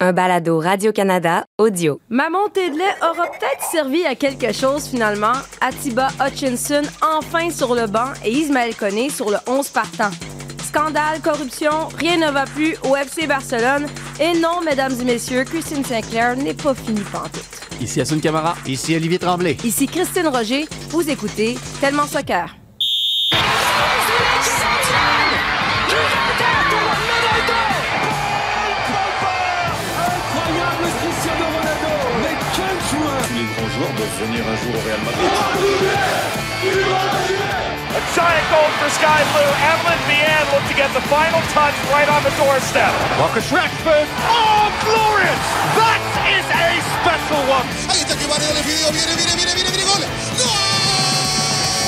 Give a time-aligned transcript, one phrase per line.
[0.00, 2.00] un balado Radio-Canada audio.
[2.08, 5.34] Ma montée de lait aura peut-être servi à quelque chose finalement.
[5.60, 10.10] Atiba Hutchinson enfin sur le banc et Ismaël Koné sur le 11 partant.
[10.64, 13.86] Scandale, corruption, rien ne va plus au FC Barcelone.
[14.20, 17.44] Et non, mesdames et messieurs, Christine Sinclair n'est pas finie pantoute.
[17.80, 18.56] Ici Asun Camara.
[18.66, 19.56] Ici Olivier Tremblay.
[19.64, 22.54] Ici Christine Roger, vous écoutez Tellement Soccer.
[33.80, 35.30] Les grands joueurs doivent venir un jour au Real Madrid.
[37.90, 39.52] A giant goal for Sky Blue.
[39.72, 42.92] Evelyn Vian look to get the final touch right on the doorstep.
[43.18, 44.06] Marcus Rashford.
[44.28, 45.40] Oh, glorious!
[45.80, 47.66] That is a special one.
[47.88, 50.04] Ahí está que Varela le pidió, viene, viene, viene, viene, viene, gol.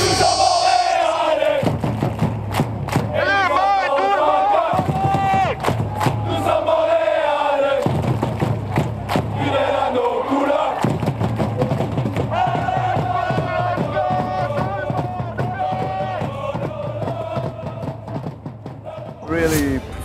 [0.03, 0.42] really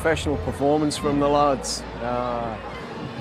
[0.07, 1.81] professional performance from the lads.
[2.01, 2.55] Uh,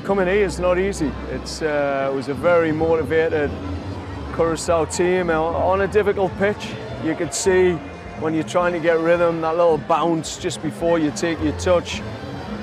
[0.05, 1.11] coming here is not easy.
[1.33, 3.51] It's, uh, it was a very motivated
[4.37, 6.69] Curacao team on- on a difficult pitch.
[7.03, 7.73] You could see
[8.21, 12.03] when you're trying to get rhythm, that little bounce just before you take your touch.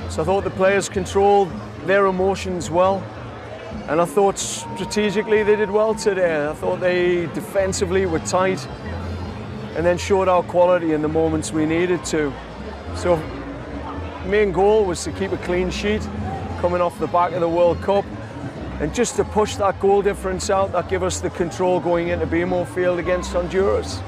[0.07, 1.51] So I thought the players controlled
[1.85, 3.03] their emotions well.
[3.89, 6.47] And I thought strategically they did well today.
[6.47, 8.65] I thought they defensively were tight
[9.75, 12.31] and then showed our quality in the moments we needed to.
[12.95, 13.19] So
[14.25, 16.01] main goal was to keep a clean sheet
[16.61, 18.05] coming off the back of the World Cup
[18.81, 22.25] and just to push that goal difference out that give us the control going into
[22.25, 24.01] BMO Field against Honduras.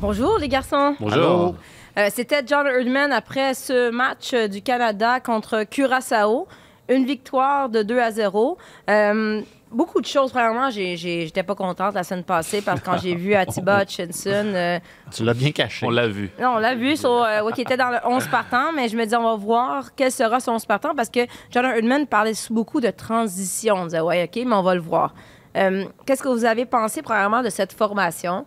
[0.00, 0.96] Bonjour les garçons.
[0.98, 1.54] Bonjour.
[1.98, 6.46] Euh, C'était John Erdman après ce match euh, du Canada contre Curaçao.
[6.88, 8.56] Une victoire de 2 à 0.
[8.88, 13.14] Euh, beaucoup de choses, premièrement, j'étais pas contente la semaine passée parce que quand j'ai
[13.14, 14.78] vu Atiba Hutchinson, euh,
[15.10, 15.86] Tu l'as bien caché.
[15.86, 16.30] On l'a vu.
[16.40, 18.96] non, on l'a vu sur, euh, ouais, qui était dans le 11 partant, mais je
[18.96, 21.20] me dis, on va voir quel sera son 11 partant parce que
[21.50, 23.76] John Erdman parlait beaucoup de transition.
[23.76, 25.14] On disait, ouais, OK, mais on va le voir.
[25.56, 28.44] Euh, Qu'est-ce que vous avez pensé, premièrement, de cette formation?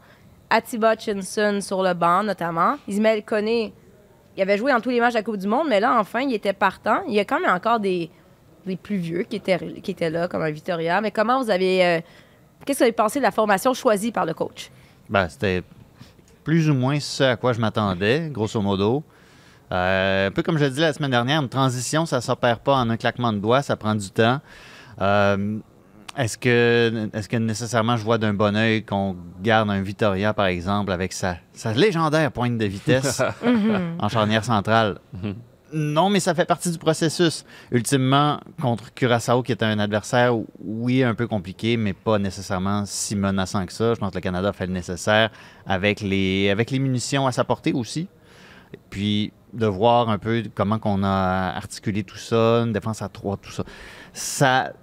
[0.50, 2.76] Atiba Hutchinson sur le banc, notamment.
[2.88, 3.74] Ismaël Koné,
[4.36, 6.22] il avait joué dans tous les matchs de la Coupe du Monde, mais là, enfin,
[6.22, 7.02] il était partant.
[7.08, 8.10] Il y a quand même encore des,
[8.66, 11.02] des plus vieux qui étaient, qui étaient là, comme un Victoria.
[11.02, 11.86] Mais comment vous avez.
[11.86, 12.02] euh,
[12.66, 14.70] Qu'est-ce que vous avez pensé de la formation choisie par le coach?
[15.10, 15.64] Ben, c'était
[16.44, 19.04] plus ou moins ce à quoi je m'attendais, grosso modo.
[19.72, 22.60] Euh, un peu comme je l'ai dit la semaine dernière, une transition, ça ne s'opère
[22.60, 24.40] pas en un claquement de doigts, ça prend du temps.
[25.02, 25.58] Euh,
[26.16, 30.46] est-ce que, est que nécessairement je vois d'un bon oeil qu'on garde un Vitoria, par
[30.46, 33.22] exemple, avec sa, sa légendaire pointe de vitesse
[34.00, 35.00] en charnière centrale?
[35.74, 37.46] Non, mais ça fait partie du processus.
[37.72, 43.16] Ultimement, contre Curaçao, qui est un adversaire, oui, un peu compliqué, mais pas nécessairement si
[43.16, 43.96] menaçant que ça.
[43.96, 45.32] Je pense que le Canada fait le nécessaire
[45.66, 48.08] avec les, avec les munitions à sa portée aussi.
[48.92, 53.38] Puis de voir un peu comment qu'on a articulé tout ça, une défense à trois,
[53.38, 53.64] tout ça.
[54.14, 54.74] Ça.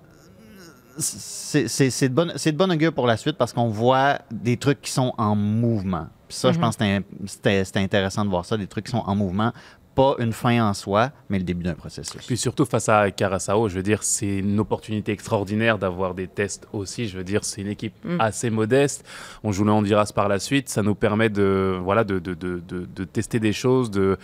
[0.98, 4.82] C'est de, bonne, c'est de bonne augure pour la suite parce qu'on voit des trucs
[4.82, 6.08] qui sont en mouvement.
[6.28, 6.84] Puis ça, je pense que
[7.26, 9.52] c'était intéressant de voir ça, des trucs qui sont en mouvement.
[9.94, 12.24] Pas une fin en soi, mais le début d'un processus.
[12.26, 16.68] Puis surtout face à Caraçao, je veux dire, c'est une opportunité extraordinaire d'avoir des tests
[16.72, 17.08] aussi.
[17.08, 19.04] Je veux dire, c'est une équipe assez modeste.
[19.42, 20.68] On joue le Honduras par la suite.
[20.68, 24.16] Ça nous permet de, voilà, de, de, de, de- de tester des choses, de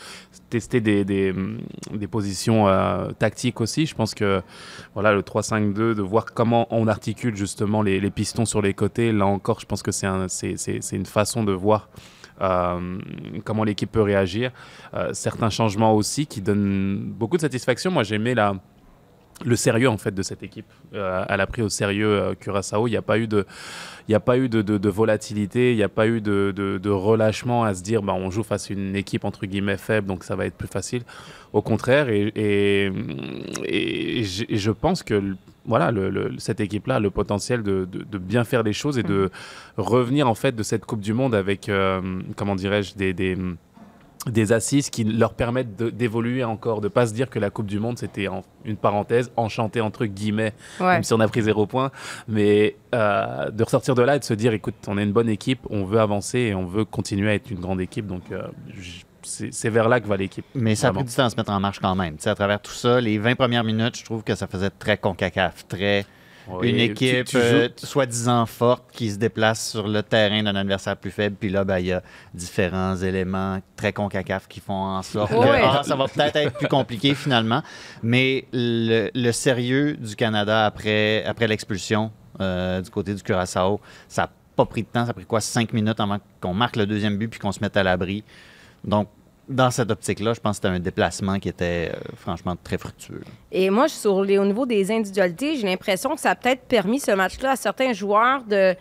[0.50, 1.58] tester des, des, hum,
[1.92, 3.86] des positions euh, tactiques aussi.
[3.86, 4.42] Je pense que
[4.94, 9.10] voilà, le 3-5-2, de voir comment on articule justement les, les pistons sur les côtés.
[9.10, 12.00] Là encore, je pense que c'est un, c'est- c'est- c'est une façon de voir euh,
[12.38, 14.50] comment l'équipe peut réagir.
[14.94, 17.90] Euh, certains changements aussi qui donnent beaucoup de satisfaction.
[17.90, 18.54] Moi, j'aimais la,
[19.44, 20.66] le sérieux en fait de cette équipe.
[20.94, 22.86] Euh, elle a pris au sérieux euh, Curaçao.
[22.88, 23.44] Il n'y a pas eu de,
[24.08, 27.64] il a pas eu de, de- de volatilité, il n'y a pas eu de, relâchement
[27.64, 30.36] à se dire bah, on joue face à une équipe entre guillemets faible, donc ça
[30.36, 31.02] va être plus facile.
[31.52, 32.90] Au contraire, et, et,
[33.64, 35.22] et j- et je pense que
[35.66, 37.86] voilà, le- le- cette équipe-là a le potentiel de,
[38.18, 39.30] bien faire les choses et de
[39.76, 42.00] revenir en fait de cette Coupe du Monde avec, euh,
[42.36, 43.36] comment dirais-je, des, des,
[44.26, 47.78] des assises qui leur permettent d'évoluer encore, de pas se dire que la Coupe du
[47.78, 50.86] Monde c'était en- une parenthèse, enchantée entre guillemets, Ouais.
[50.94, 51.90] même si on a pris zéro point,
[52.26, 55.28] mais euh, de ressortir de là et de se dire écoute, on est une bonne
[55.28, 58.42] équipe, on veut avancer et on veut continuer à être une grande équipe, donc euh,
[59.22, 60.44] c'est vers là que va l'équipe.
[60.54, 62.16] Mais ça a pris du temps à se mettre en marche quand même.
[62.16, 64.70] Tu sais, à travers tout ça, les 20 premières minutes, je trouve que ça faisait
[64.70, 66.04] très concacaf, très
[66.48, 70.54] Oui, une équipe tu joues- euh, soi-disant forte qui se déplace sur le terrain d'un
[70.56, 71.36] adversaire plus faible.
[71.38, 72.02] Puis là, ben, il y a
[72.34, 76.68] différents éléments très concacaf qui font en sorte que ah, ça va peut-être être plus
[76.68, 77.62] compliqué finalement.
[78.02, 84.22] Mais le, le sérieux du Canada après, après l'expulsion euh, du côté du Curaçao, ça
[84.22, 85.04] n'a pas pris de temps.
[85.04, 87.60] Ça a pris quoi, cinq minutes avant qu'on marque le deuxième but puis qu'on se
[87.60, 88.22] mette à l'abri.
[88.84, 89.08] Donc,
[89.48, 93.22] dans cette optique-là, je pense que c'était un déplacement qui était euh, franchement très fructueux.
[93.52, 97.12] Et moi, sur au niveau des individualités, j'ai l'impression que ça a peut-être permis ce
[97.12, 98.74] match-là à certains joueurs de,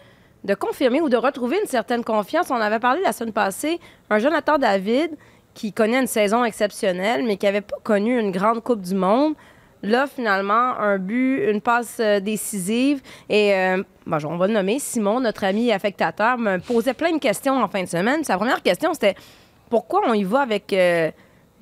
[0.43, 2.49] de confirmer ou de retrouver une certaine confiance.
[2.49, 3.79] On avait parlé la semaine passée,
[4.09, 5.11] un Jonathan David
[5.53, 9.35] qui connaît une saison exceptionnelle, mais qui n'avait pas connu une grande Coupe du Monde.
[9.83, 13.01] Là, finalement, un but, une passe euh, décisive.
[13.29, 17.19] Et euh, bon, on va le nommer, Simon, notre ami affectateur, me posait plein de
[17.19, 18.23] questions en fin de semaine.
[18.23, 19.15] Sa première question, c'était
[19.69, 21.11] pourquoi on y va avec euh,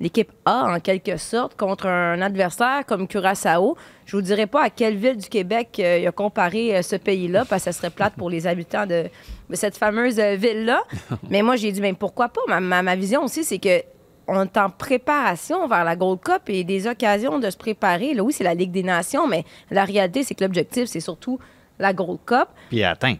[0.00, 3.76] l'équipe A, en quelque sorte, contre un adversaire comme Curaçao?
[4.06, 6.96] Je vous dirai pas à quelle ville du Québec euh, il a comparé euh, ce
[6.96, 9.04] pays-là, parce que ça serait plate pour les habitants de,
[9.50, 10.82] de cette fameuse ville-là.
[11.30, 12.40] Mais moi, j'ai dit, mais pourquoi pas?
[12.48, 13.82] Ma, ma- ma vision aussi, c'est que
[14.26, 18.14] on est en préparation vers la Gold Cup et des occasions de se préparer.
[18.14, 21.38] Là, oui, c'est la Ligue des Nations, mais la réalité, c'est que l'objectif, c'est surtout
[21.78, 22.46] la Gold Cup.
[22.70, 23.16] Puis atteint.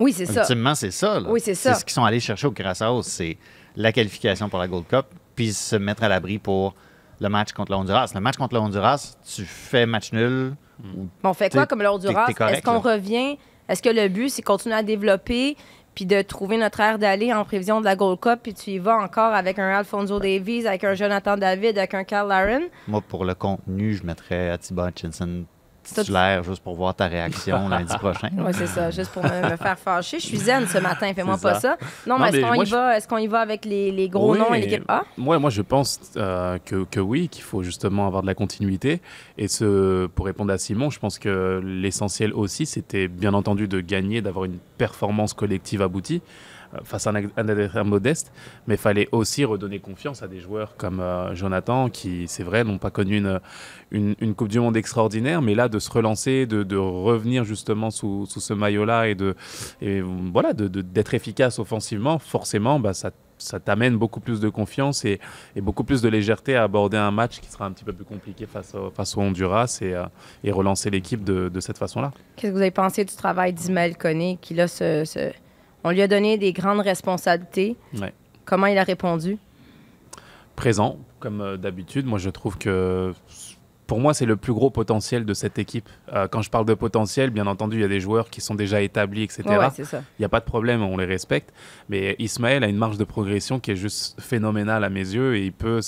[0.00, 0.40] Oui, c'est ça.
[0.40, 1.20] Ultimement, c'est ça.
[1.20, 1.28] là.
[1.30, 1.74] Oui, c'est ça.
[1.74, 3.36] C'est ce qu'ils sont allés chercher au Curaçao, c'est
[3.76, 6.74] la qualification pour la Gold Cup, puis se mettre à l'abri pour
[7.20, 8.10] le match contre le Honduras.
[8.14, 10.54] Le match contre le Honduras, tu fais match nul.
[10.82, 12.26] ou- on fait quoi comme le Honduras?
[12.28, 13.38] Est-ce qu'on revient?
[13.68, 15.56] Est-ce que le but, c'est continuer à développer
[15.94, 18.78] puis de trouver notre aire d'aller en prévision de la Gold Cup, puis tu y
[18.78, 22.62] vas encore avec un Alfonso Davies, avec un Jonathan David, avec un Carl Laren?
[22.88, 25.44] Moi, pour le contenu, je mettrais Atiba Hutchinson
[26.44, 28.28] juste pour voir ta réaction lundi prochain.
[28.36, 30.18] Oui, c'est ça, juste pour me, me faire fâcher.
[30.18, 31.76] Je suis zen ce matin, fais-moi pas ça.
[32.06, 34.08] Non, Non, mais est-ce qu'on y, je- va, est-ce qu'on y va avec les, les
[34.08, 35.04] gros Oui, noms et l'équipe A?
[35.16, 39.00] Moi, moi, je pense euh, que, que oui, qu'il faut justement avoir de la continuité.
[39.38, 43.80] Et ce, pour répondre à Simon, je pense que l'essentiel aussi, c'était bien entendu de
[43.80, 46.22] gagner, d'avoir une performance collective aboutie
[46.84, 48.32] face à un, ad- un adversaire modeste.
[48.66, 52.64] Mais il fallait aussi redonner confiance à des joueurs comme euh, Jonathan, qui, c'est vrai,
[52.64, 55.42] n'ont pas connu une, une, Coupe du Monde extraordinaire.
[55.42, 59.34] Mais là, de se relancer, de, revenir justement sous, sous ce maillot-là et de
[59.80, 65.20] et voilà, d'être efficace offensivement, forcément, bah, ça, ça t'amène beaucoup plus de confiance et,
[65.56, 68.46] beaucoup plus de légèreté à aborder un match qui sera un petit peu plus compliqué
[68.46, 70.04] face au, face Honduras et, euh,
[70.44, 72.12] et relancer l'équipe de, de cette façon-là.
[72.36, 75.32] Qu'est-ce que vous avez pensé du travail d'Ismaël Koné, qui là, se-
[75.84, 77.76] on lui a donné des grandes responsabilités.
[77.98, 78.12] Ouais.
[78.44, 79.38] Comment il a répondu?
[80.56, 83.14] Présent, comme euh, d'habitude, moi je trouve que
[83.86, 85.88] pour moi, c'est le plus gros potentiel de cette équipe.
[86.14, 88.54] Euh, quand je parle de potentiel, bien entendu, il y a des joueurs qui sont
[88.54, 89.42] déjà établis, etc.
[89.46, 89.68] Ouais.
[90.18, 91.52] Il n'y a pas de problème, on les respecte.
[91.88, 95.44] Mais Ismaël a une marge de progression qui est juste phénoménale à mes yeux et
[95.46, 95.80] il peut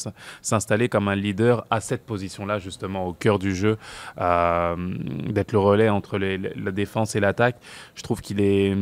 [0.43, 3.76] s'installer comme un leader à cette position-là, justement, au cœur du jeu,
[4.20, 4.76] euh,
[5.31, 7.56] d'être le relais entre les- la défense et l'attaque.
[7.94, 8.75] Je trouve qu'il est,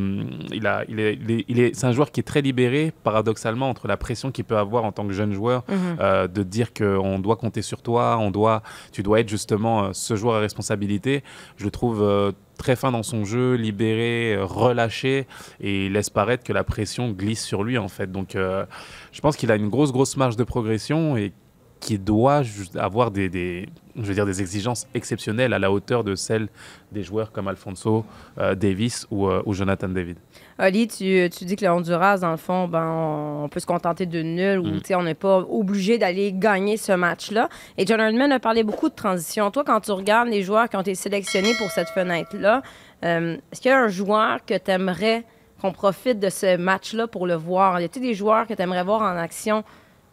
[0.53, 2.93] il a, il est, il est, il est- c'est un joueur qui est très libéré,
[3.05, 5.77] paradoxalement, entre la pression qu'il peut avoir en tant que jeune joueur, Mhm.
[6.01, 8.63] euh, de dire qu'on doit compter sur toi, on doit,
[8.93, 11.23] tu dois être justement euh, ce joueur à responsabilité.
[11.57, 15.27] Je le trouve euh, très fin dans son jeu, libéré, euh, relâché,
[15.61, 18.11] et il laisse paraître que la pression glisse sur lui en fait.
[18.11, 21.33] Donc, je pense qu'il a une grosse, grosse marge de progression et
[21.81, 22.43] qui doit
[22.77, 26.49] avoir des, je veux dire, des exigences exceptionnelles à la hauteur de celles
[26.93, 28.05] des joueurs comme Alfonso
[28.37, 30.19] Davis ou Jonathan David.
[30.59, 33.67] Ali, tu, tu dis que le Honduras, dans le fond, ben, on, on peut se
[33.67, 34.81] contenter de nul ou Mm.
[34.81, 37.49] tu sais, on n'est pas obligé d'aller gagner ce match-là.
[37.79, 39.51] Et John Herdman a parlé beaucoup de transition.
[39.51, 42.63] Toi, quand tu regardes les joueurs qui ont été sélectionnés pour cette fenêtre-là,
[43.05, 45.25] euh, est-ce qu'il y a un joueur que tu aimerais
[45.61, 47.81] qu'on profite de ce match-là pour le voir?
[47.81, 49.65] Y a-t-il des joueurs que tu aimerais voir en action,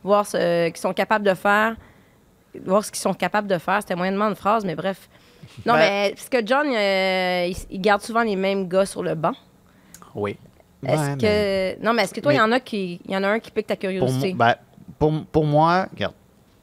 [0.04, 1.76] voir ce qu'ils sont capables de faire,
[2.66, 3.80] voir ce qu'ils sont capables de faire?
[3.82, 5.10] C'était moyennement une phrase, mais bref.
[5.66, 9.04] Non, Ben- mais parce que John, euh, il, il garde souvent les mêmes gars sur
[9.04, 9.34] le banc.
[10.16, 10.38] Oui.
[10.86, 11.22] Est-ce Ouais, que.
[11.24, 13.02] mais Non, mais est-ce que toi, il y en a qui.
[13.06, 14.32] Il y en a un qui pique ta pour, curiosité?
[14.34, 14.56] mo- ben,
[14.98, 16.14] pour, pour moi, regarde,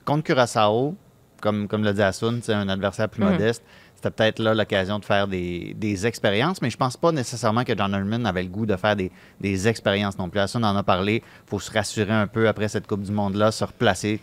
[0.05, 0.95] contre Curaçao,
[1.41, 3.31] comme, comme l'a dit Asun, c'est un adversaire plus Mhm.
[3.33, 3.62] modeste.
[3.95, 7.76] C'était peut-être là l'occasion de faire des, des expériences, mais je pense pas nécessairement que
[7.76, 9.11] John Herdman avait le goût de faire des,
[9.41, 10.38] des expériences non plus.
[10.41, 11.23] Asun en a parlé.
[11.25, 14.21] Il faut se rassurer un peu après cette Coupe du Monde-là, se replacer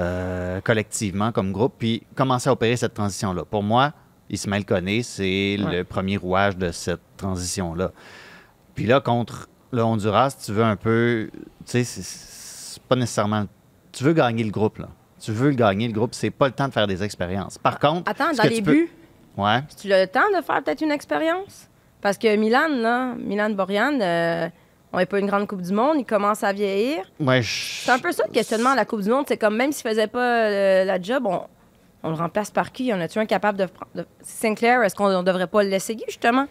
[0.00, 3.44] euh, collectivement comme groupe, puis commencer à opérer cette transition-là.
[3.44, 3.92] Pour moi,
[4.30, 5.76] Ismaël Koné, c'est Ouais.
[5.78, 7.92] le premier rouage de cette transition-là.
[8.74, 11.30] Puis là, contre le Honduras, tu veux un peu.
[11.32, 13.44] Tu sais, c'est- pas nécessairement.
[13.92, 14.88] Tu veux gagner le groupe, là.
[15.20, 16.14] Tu veux le gagner, le groupe.
[16.14, 17.58] C'est pas le temps de faire des expériences.
[17.58, 18.10] Par contre.
[18.10, 18.90] Attends, dans les tu peux- buts,
[19.36, 19.60] Ouais.
[19.80, 21.68] tu as le temps de faire peut-être une expérience?
[22.00, 24.48] Parce que Milan, là, Milan Borian, euh,
[24.92, 27.04] on n'est pas une grande Coupe du Monde, il commence à vieillir.
[27.20, 29.24] Ouais, je- C'est un peu ça le questionnement à la Coupe du Monde.
[29.28, 31.42] C'est comme même s'il faisait pas euh, la job, on...
[32.04, 32.86] On le remplace par qui?
[32.86, 36.02] Y en a-tu un capable de, prendre- de- Sinclair, est-ce qu'on ne devrait pas l'essayer,
[36.08, 36.46] justement?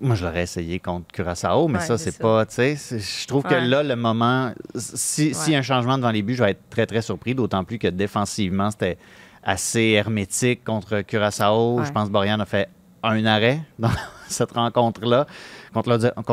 [0.00, 2.44] Moi, je l'aurais essayé contre Curaçao, mais Ouais, ça, c'est pas.
[2.46, 3.66] Tu sais, c'est- je trouve que Ouais.
[3.66, 4.52] là, le moment.
[4.74, 7.34] Si, s'il y a un changement devant les buts, je vais être très, très surpris,
[7.34, 8.98] d'autant plus que défensivement, c'était
[9.42, 11.78] assez hermétique contre Curaçao.
[11.78, 11.84] Ouais.
[11.86, 12.68] Je pense que Borian a fait
[13.02, 13.88] un arrêt dans
[14.28, 15.26] cette rencontre-là.
[15.72, 15.90] Contre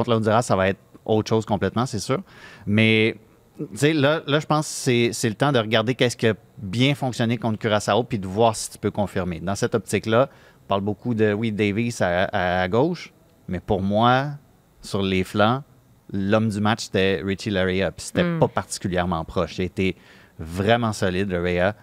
[0.09, 2.19] l'Honduras, ça va être autre chose complètement, c'est sûr.
[2.65, 3.15] Mais.
[3.59, 6.25] Tu sais, là, là, je pense que c'est, c'est le temps de regarder qu'est-ce qui
[6.25, 9.39] a bien fonctionné contre Curaçao puis de voir si tu peux confirmer.
[9.39, 10.29] Dans cette optique-là,
[10.63, 13.13] on parle beaucoup de, oui, Davis à- à- à gauche,
[13.51, 14.29] mais pour moi,
[14.81, 15.61] sur les flancs,
[16.11, 17.91] l'homme du match, c'était Richie Larea.
[17.91, 19.57] Puis c'était pas particulièrement proche.
[19.59, 19.95] Il était
[20.39, 21.75] vraiment solide, Larea.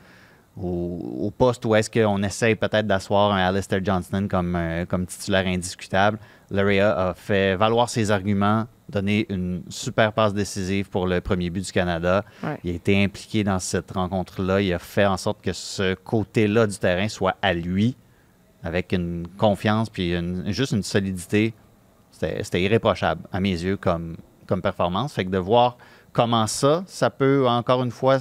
[0.61, 5.07] Au, au poste où est-ce qu'on essaye peut-être d'asseoir un Alistair Johnston comme, euh, comme
[5.07, 6.19] titulaire indiscutable,
[6.51, 11.65] Larea a fait valoir ses arguments, donné une super passe décisive pour le premier but
[11.65, 12.25] du Canada.
[12.43, 12.59] Ouais.
[12.65, 14.61] Il a été impliqué dans cette rencontre-là.
[14.61, 17.95] Il a fait en sorte que ce côté-là du terrain soit à lui
[18.63, 20.15] avec une confiance puis
[20.53, 21.55] juste une solidité.
[22.11, 24.17] C'était irréprochable à mes yeux comme,
[24.63, 25.13] performance.
[25.13, 25.77] Fait que de voir
[26.13, 28.19] comment ça, ça peut encore une fois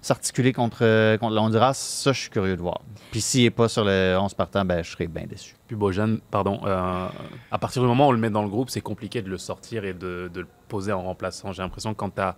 [0.00, 2.80] s'articuler contre, contre le Honduras, ça, je suis curieux de voir.
[3.10, 5.54] Puis s'il n'est pas sur le 11 partant, ben, je serais bien déçu.
[5.76, 7.08] Bojan, pardon, euh,
[7.50, 9.38] à partir du moment où on le met dans le groupe, c'est compliqué de le
[9.38, 11.52] sortir et de, le poser en remplaçant.
[11.52, 12.36] J'ai l'impression que quand tu as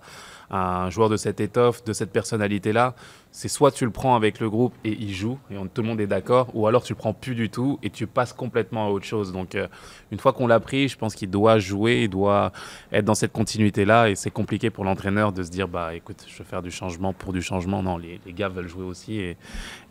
[0.51, 2.95] un joueur de cette étoffe, de cette personnalité-là,
[3.31, 6.01] c'est soit tu le prends avec le groupe et il joue, et tout le monde
[6.01, 8.91] est d'accord, ou alors tu le prends plus du tout et tu passes complètement à
[8.91, 9.33] autre chose.
[9.33, 9.67] Donc euh,
[10.13, 12.53] une fois qu'on l'a pris, je pense qu'il doit jouer, il doit
[12.93, 16.39] être dans cette continuité-là, et c'est compliqué pour l'entraîneur de se dire, bah écoute, je
[16.39, 17.83] vais faire du changement pour du changement.
[17.83, 19.37] Non, les, gars veulent jouer aussi, et,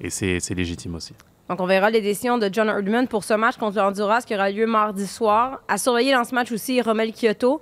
[0.10, 1.14] c'est légitime aussi.
[1.50, 4.34] Donc, on verra les décisions de John Herdman pour ce match contre le Honduras qui
[4.34, 5.60] aura lieu mardi soir.
[5.68, 7.60] À surveiller dans ce match aussi, Romel Kyoto.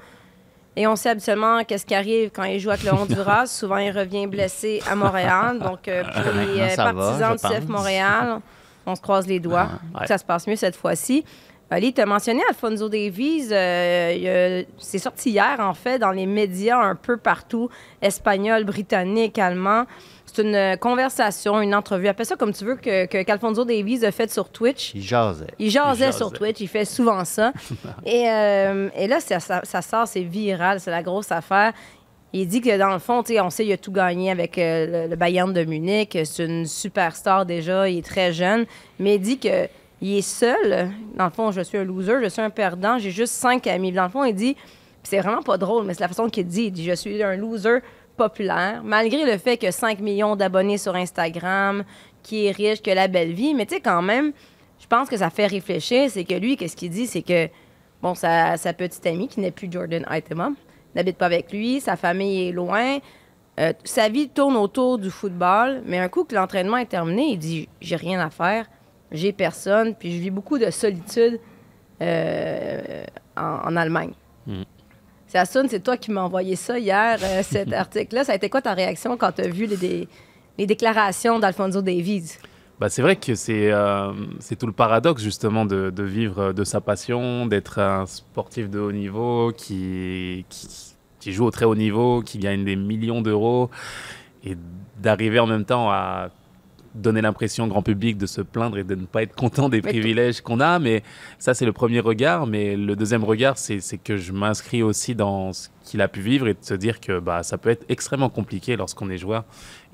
[0.76, 3.48] Et on sait habituellement qu'est-ce qui arrive quand il joue avec le Honduras.
[3.48, 5.60] Souvent, il revient blessé à Montréal.
[5.60, 7.68] Donc, euh, pour les euh, va, partisans du CF.
[7.68, 8.40] Montréal,
[8.86, 10.02] on se croise les doigts Ouais.
[10.02, 11.26] que ça se passe mieux cette fois-ci.
[11.74, 13.48] Ali, tu as mentionné Alfonso Davies.
[13.52, 17.70] euh, c'est sorti hier, en fait, dans les médias un peu partout,
[18.02, 19.86] espagnol, britannique, allemand.
[20.34, 22.08] C'est une euh, conversation, une entrevue.
[22.08, 24.94] Appelle ça comme tu veux que, que qu'Alfonso Davies a fait sur Twitch.
[24.96, 25.48] Il jasait.
[25.60, 26.18] Il jasait, Il jasait.
[26.18, 27.52] sur Twitch, il fait souvent ça.
[28.06, 31.74] et, euh, et là, ça, ça- ça sort, c'est viral, c'est la grosse affaire.
[32.34, 34.58] Il dit que dans le fond, tu sais, on sait qu'il a tout gagné avec
[34.58, 36.18] euh, le, le Bayern de Munich.
[36.24, 38.66] C'est une superstar déjà, il est très jeune.
[39.00, 39.68] Mais il dit que
[40.02, 40.90] il est seul.
[41.16, 43.92] Dans le fond, je suis un loser, je suis un perdant, j'ai juste cinq amis.
[43.92, 44.64] Dans le fond, il dit, puis
[45.04, 46.64] c'est vraiment pas drôle, mais c'est la façon qu'il dit.
[46.68, 47.80] Il dit, je suis un loser
[48.16, 51.84] populaire, malgré le fait que 5 millions d'abonnés sur Instagram,
[52.24, 53.54] qui est riche, que la belle vie.
[53.54, 54.32] Mais tu sais, quand même,
[54.80, 56.10] je pense que ça fait réfléchir.
[56.10, 57.08] C'est que lui, qu'est-ce qu'il dit?
[57.08, 57.48] C'est que,
[58.02, 60.56] bon, sa, petite amie, qui n'est plus Jordan Itemum,
[60.96, 63.00] n'habite pas avec lui, sa famille est loin.
[63.60, 67.38] Euh, sa vie tourne autour du football, mais un coup que l'entraînement est terminé, il
[67.38, 68.66] dit J'ai rien à faire,
[69.12, 71.40] j'ai personne, puis je vis beaucoup de solitude
[72.02, 73.04] euh,
[73.36, 74.14] en, en Allemagne.
[74.48, 74.64] Mm.
[75.32, 78.26] C'est Assun, c'est toi qui m'as envoyé ça hier, euh, cet article-là.
[78.26, 80.08] Ça a été quoi ta réaction quand tu as vu les, dé-
[80.58, 82.34] les déclarations d'Alfonso Davies?
[82.82, 84.12] Bah, c'est vrai que c'est euh,
[84.60, 88.92] tout le paradoxe justement de, de vivre de sa passion, d'être un sportif de haut
[88.92, 90.68] niveau qui, qui,
[91.22, 93.70] qui joue au très haut niveau, qui gagne des millions d'euros
[94.44, 94.58] et
[95.02, 96.28] d'arriver en même temps à
[96.96, 99.82] donner l'impression au grand public de se plaindre et de ne pas être content des
[99.82, 100.80] privilèges qu'on a.
[100.80, 101.04] Mais
[101.40, 102.48] ça, c'est le premier regard.
[102.48, 106.22] Mais le deuxième regard, c'est c'est que je m'inscris aussi dans ce qu'il a pu
[106.22, 109.44] vivre et de se dire que bah, ça peut être extrêmement compliqué lorsqu'on est joueur.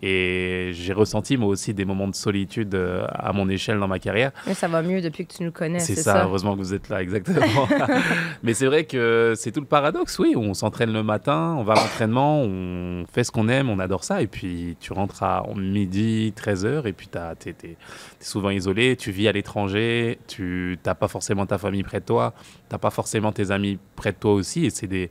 [0.03, 3.97] Et j'ai ressenti moi aussi des moments de solitude euh, à mon échelle dans ma
[3.97, 4.31] carrière.
[4.45, 6.23] Mais ça va mieux depuis que tu nous connais, C'est ça, ça.
[6.25, 7.67] heureusement que vous êtes là, exactement.
[8.43, 10.35] Mais c'est vrai que c'est tout le paradoxe, oui.
[10.37, 14.03] On s'entraîne le matin, on va à l'entraînement, on fait ce qu'on aime, on adore
[14.03, 14.21] ça.
[14.21, 17.75] Et puis tu rentres à midi, 13h, et puis tu es,
[18.19, 22.33] souvent isolé, tu vis à l'étranger, tu n'as pas forcément ta famille près de toi,
[22.38, 24.65] tu n'as pas forcément tes amis près de toi aussi.
[24.65, 25.09] Et c'est des,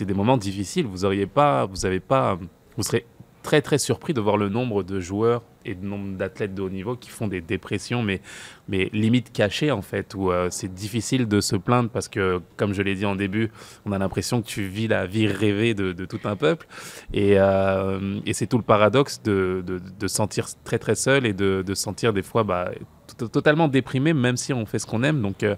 [0.00, 0.86] des moments difficiles.
[0.86, 2.38] Vous auriez pas, vous avez pas,
[2.76, 3.06] vous serez
[3.48, 6.68] très très surpris de voir le nombre de joueurs et le nombre d'athlètes de haut
[6.68, 8.20] niveau qui font des dépressions, mais,
[8.68, 12.74] mais limite cachées en fait, où euh, c'est difficile de se plaindre parce que, comme
[12.74, 13.50] je l'ai dit en début,
[13.86, 16.66] on a l'impression que tu vis la vie rêvée de, tout un peuple.
[17.14, 21.64] Et, euh, et c'est tout le paradoxe de, de, sentir très très seul et de,
[21.74, 22.70] sentir des fois bah,
[23.16, 25.22] to- totalement déprimé, même si on fait ce qu'on aime.
[25.22, 25.56] Donc euh,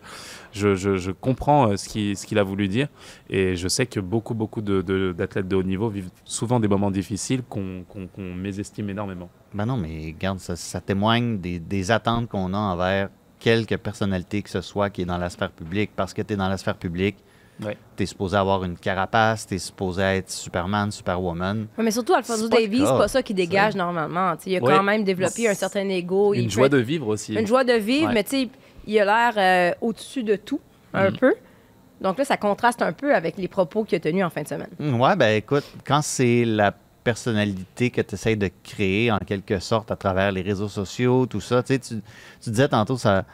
[0.53, 2.89] je, je, je comprends euh, ce qu'il ce qu'il a voulu dire.
[3.29, 6.69] Et je sais que beaucoup, beaucoup de- de- d'athlètes de, haut niveau vivent souvent des
[6.69, 9.29] moments difficiles qu'on qu'on- qu'on mésestime énormément.
[9.55, 14.43] Ben non, mais regarde, ça, ça témoigne des, des attentes qu'on a envers quelque personnalité
[14.43, 15.91] que ce soit qui est dans la sphère publique.
[15.97, 17.17] Parce que tu es dans la sphère publique,
[17.63, 17.77] Ouais.
[17.95, 21.67] Tu es supposé avoir une carapace, tu es supposé être Superman, Superwoman.
[21.77, 24.35] Ouais, mais surtout, Alfonso Davies, c'est pas ça qui dégage normalement.
[24.39, 24.75] Tu sais, il a Ouais.
[24.77, 26.33] quand même développé un certain ego.
[26.33, 27.35] Une joie de vivre aussi.
[27.35, 28.15] Une joie de vivre, Ouais.
[28.15, 28.49] mais tu sais,
[28.87, 30.61] il a l'air euh, au-dessus de tout,
[30.93, 31.17] un Mhm.
[31.17, 31.35] peu.
[32.01, 34.49] Donc là, ça contraste un peu avec les propos qu'il a tenus en fin de
[34.49, 34.71] semaine.
[34.79, 36.73] Mm, Ouais, ben écoute, quand c'est la
[37.05, 41.41] personnalité que tu essaies de créer en quelque sorte à travers les réseaux sociaux, tout
[41.41, 43.25] ça, tu sais, tu, disais tantôt, ça,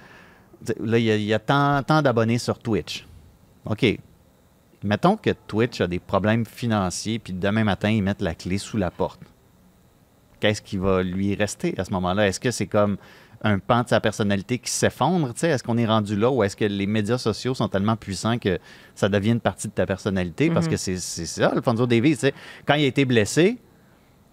[0.80, 3.06] là, il y a, il y a tant, tant d'abonnés sur Twitch.
[3.66, 3.98] OK.
[4.82, 8.76] Mettons que Twitch a des problèmes financiers, puis demain matin, ils mettent la clé sous
[8.76, 9.20] la porte.
[10.38, 12.28] Qu'est-ce qui va lui rester à ce moment-là?
[12.28, 12.96] Est-ce que c'est comme
[13.43, 15.33] un pan de sa personnalité qui s'effondre?
[15.35, 15.49] tu sais?
[15.49, 18.59] Est-ce qu'on est rendu là ou est-ce que les médias sociaux sont tellement puissants que
[18.95, 20.50] ça devient une partie de ta personnalité?
[20.50, 22.14] Parce que c'est c'est ça, Alfonso Davies.
[22.14, 22.35] tu sais?
[22.66, 23.59] Quand il a été blessé,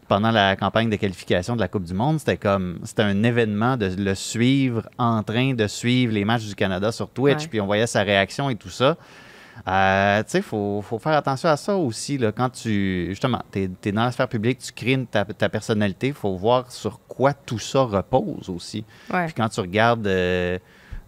[0.08, 3.78] pendant la campagne de qualification de la Coupe du Monde, c'était comme c'était un événement
[3.78, 7.48] de le suivre en train de suivre les matchs du Canada sur Twitch, Ouais.
[7.50, 8.98] puis on voyait sa réaction et tout ça.
[9.68, 12.18] Euh, tu sais, il faut, faut faire attention à ça aussi.
[12.18, 16.08] Là, quand tu, justement, tu es, dans la sphère publique, tu crées ta, ta personnalité,
[16.08, 18.84] il faut voir sur quoi tout ça repose aussi.
[19.12, 19.26] Ouais.
[19.26, 20.58] Puis quand tu regardes, euh,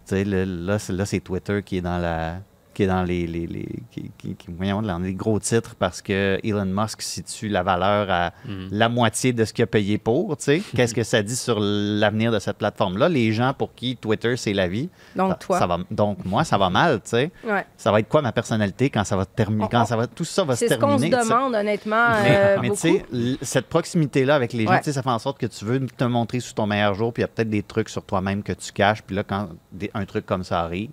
[0.06, 2.38] tu sais, là, là, c'est Twitter qui est dans la
[2.76, 6.02] qui est dans les, les, les- qui, qui- qui- voyons, dans les gros titres parce
[6.02, 8.68] que Elon Musk situe la valeur à Mhm.
[8.70, 10.36] la moitié de ce qu'il a payé pour.
[10.36, 10.62] tu sais.
[10.74, 13.08] Qu'est-ce que ça dit sur l'avenir de cette plateforme-là?
[13.08, 14.90] Les gens pour qui Twitter, c'est la vie.
[15.16, 15.58] Donc, ça- toi.
[15.58, 17.30] ça va, donc, moi, ça va mal, tu sais.
[17.44, 17.64] Ouais.
[17.78, 20.44] Ça va être quoi ma personnalité quand ça va terminer, quand ça va, tout ça
[20.44, 21.24] va se C'est ce qu'on se terminer.
[21.24, 23.06] demande, honnêtement, Mais, euh, mais tu beaucoup.
[23.12, 24.78] sais, cette proximité-là avec les gens, Ouais.
[24.80, 27.12] tu sais, ça fait en sorte que tu veux te montrer sous ton meilleur jour,
[27.12, 29.48] puis il y a peut-être des trucs sur toi-même que tu caches, puis là, quand
[29.72, 30.90] des- un truc comme ça arrive,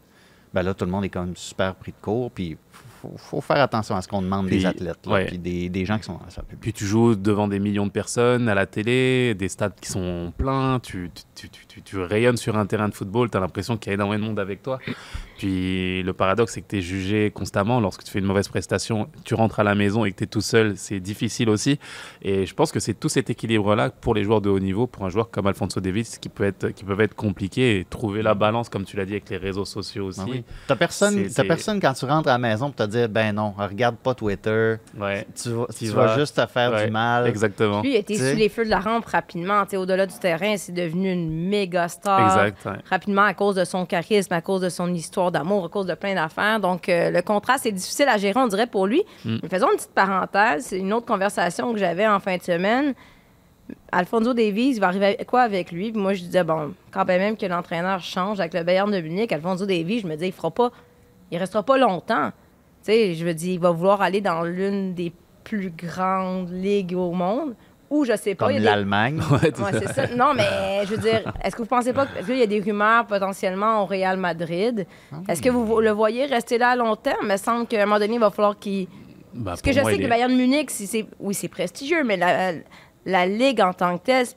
[0.54, 2.58] ben là, tout le monde est comme super pris de court, puis
[3.02, 5.26] faut, faut faire attention à ce qu'on demande Puis, des athlètes, là, ouais.
[5.26, 6.62] puis des, des gens qui sont dans la publique.
[6.62, 10.32] Puis tu joues devant des millions de personnes à la télé, des stades qui sont
[10.38, 13.76] pleins, tu, tu, tu, tu- tu rayonnes sur un terrain de football, tu as l'impression
[13.78, 14.80] qu'il y a énormément de monde avec toi.
[15.38, 17.80] Puis le paradoxe, c'est que tu es jugé constamment.
[17.82, 20.28] Lorsque tu fais une mauvaise prestation, tu rentres à la maison et que tu es
[20.28, 21.80] tout seul, c'est difficile aussi.
[22.22, 25.04] Et je pense que c'est tout cet équilibre-là pour les joueurs de haut niveau, pour
[25.06, 28.36] un joueur comme Alfonso Davis, qui, peut être, qui peuvent être compliqués et trouver la
[28.36, 30.22] balance, comme tu l'as dit, avec les réseaux sociaux aussi.
[30.24, 30.43] Ah oui.
[30.68, 33.54] T'as personne, t'as personne quand tu rentres à la maison pour te dire, ben non,
[33.58, 36.92] regarde pas Twitter, Ouais, tu vas, Tu tu vas- vas juste te faire ouais, du
[36.92, 37.28] mal.
[37.28, 37.82] exactement.
[37.82, 38.32] Lui, il sais?
[38.32, 39.64] sous les feux de la rampe rapidement.
[39.74, 42.26] Au-delà du terrain, c'est devenu une méga star.
[42.38, 42.66] Exact.
[42.66, 42.80] ouais.
[42.90, 45.94] Rapidement à cause de son charisme, à cause de son histoire d'amour, à cause de
[45.96, 46.60] plein d'affaires.
[46.60, 49.04] Donc, euh, le contraste est difficile à gérer, on dirait, pour lui.
[49.26, 49.38] Mm.
[49.44, 50.66] Mais faisons une petite parenthèse.
[50.68, 52.94] C'est une autre conversation que j'avais en fin de semaine.
[53.92, 55.92] Alfonso Davies, il va arriver quoi avec lui?
[55.92, 59.32] Puis moi, je disais, bon, quand même que l'entraîneur change avec le Bayern de Munich,
[59.32, 60.72] Alfonso Davies, je me disais, il fera pas,
[61.32, 62.32] il restera pas longtemps.
[62.84, 66.96] Tu sais, je veux dire, il va vouloir aller dans l'une des plus grandes ligues
[66.96, 67.56] au monde,
[67.90, 68.48] ou je sais pas.
[68.48, 69.22] Comme des- l'Allemagne.
[69.32, 70.08] Ouais, Ouais, ça.
[70.16, 73.06] Non, mais je veux dire, est-ce que vous pensez pas qu'il y a des rumeurs
[73.06, 74.86] potentiellement au Real Madrid?
[75.12, 77.20] Ah Est-ce que vous le voyez rester là à long terme?
[77.24, 78.88] Il me semble qu'à un moment donné, il va falloir qu'il.
[79.34, 81.48] Bah, Parce que je moi, sais que le Bayern de Munich, si c'est- oui, c'est
[81.48, 82.54] prestigieux, mais la,
[83.06, 84.28] la Ligue en tant que telle.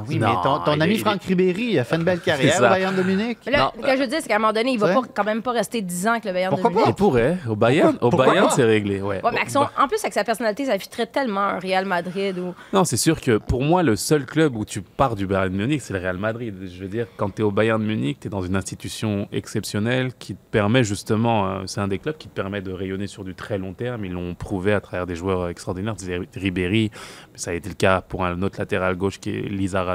[0.00, 2.56] Ah oui, Non, mais ton, ton ami Franck Ribéry, il a fait une belle carrière
[2.58, 3.38] au Bayern de Munich.
[3.46, 4.86] Mais là, Non, ce que je veux dire, c'est qu'à un moment donné, il va
[4.88, 4.94] Ouais.
[4.94, 6.80] pas, quand même pas rester 10 ans avec le Bayern Pourquoi de pas?
[6.80, 6.94] Munich.
[6.96, 7.36] Il pourrait.
[7.48, 8.52] Au Bayern, au Pourquoi Bayern pas?
[8.54, 9.00] c'est réglé.
[9.00, 9.16] Ouais.
[9.22, 12.38] Ouais, mais avec son- en plus, avec sa personnalité, ça filtrait tellement un Real Madrid
[12.38, 12.54] ou.
[12.72, 15.56] Non, c'est sûr que pour moi, le seul club où tu pars du Bayern de
[15.56, 16.54] Munich, c'est le Real Madrid.
[16.72, 19.28] Je veux dire, quand tu es au Bayern de Munich, tu es dans une institution
[19.32, 23.06] exceptionnelle qui te permet justement, euh, c'est un des clubs qui te permet de rayonner
[23.06, 24.04] sur du très long terme.
[24.04, 25.94] Ils l'ont prouvé à travers des joueurs extraordinaires,
[26.34, 26.90] Ribéry,
[27.34, 29.42] ça a été le cas pour un autre latéral gauche qui est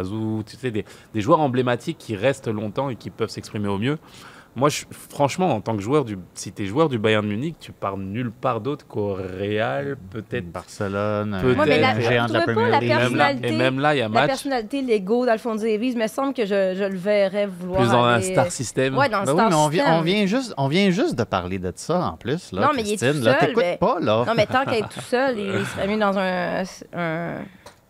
[0.04, 3.98] Tu sais, des, des joueurs emblématiques qui restent longtemps et qui peuvent s'exprimer au mieux.
[4.58, 7.30] Moi, je- franchement, en tant que joueur du, si tu es joueur du Bayern de
[7.30, 10.50] Munich, tu pars nulle part d'autre qu'au Real, peut-être.
[10.50, 11.66] Barcelone, Peut-être.
[11.68, 13.16] mais la- géant de la Premier pas la League.
[13.18, 16.08] Là, et même là, il y a La match personnalité, l'ego d'Alfonso Davies, il me
[16.08, 17.82] semble que je, je le verrais vouloir.
[17.82, 18.98] plus dans un star system.
[18.98, 20.00] Ouais, dans le Ben oui, mais on vient, system.
[20.00, 22.54] on, vient juste, on vient juste de parler de ça en plus.
[22.54, 24.24] Là, Non, mais il est tout là, seul, t'écoutes mais- pas, là.
[24.26, 27.40] Non, mais tant qu'à être tout seul, il serait mieux dans un, un,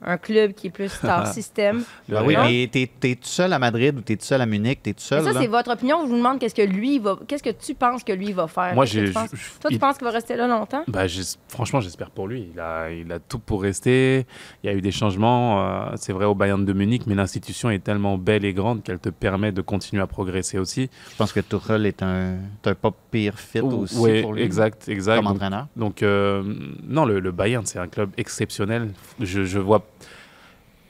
[0.02, 1.84] un club qui est plus star system.
[2.10, 4.46] Le Ben oui, mais t'es, t'es tout seul à Madrid ou t'es tout seul à
[4.46, 5.24] Munich, t'es tout Mais seul.
[5.24, 5.42] ça, là.
[5.42, 6.02] c'est votre opinion.
[6.06, 7.18] Je vous demande qu'est-ce que lui va.
[7.28, 8.74] Qu'est-ce que tu penses que lui va faire?
[8.76, 9.12] Moi, j'ai.
[9.12, 9.38] Toi, tu
[9.72, 10.84] il- penses qu'il va rester là longtemps?
[10.88, 12.50] bah, j'es- franchement, j'espère pour lui.
[12.54, 14.26] Il a, il a tout pour rester.
[14.64, 15.66] Il y a eu des changements.
[15.66, 19.00] euh, c'est vrai au Bayern de Munich, mais l'institution est tellement belle et grande qu'elle
[19.00, 20.90] te permet de continuer à progresser aussi.
[21.12, 24.44] Je pense que Tuchel est un, est un pas pire fit aussi Oui, pour lui.
[24.44, 25.16] exact, exact.
[25.18, 25.68] Comme Donc, entraîneur.
[25.76, 26.44] Donc, euh,
[26.84, 28.90] non, le, le Bayern, c'est un club exceptionnel.
[29.20, 29.85] Je, je vois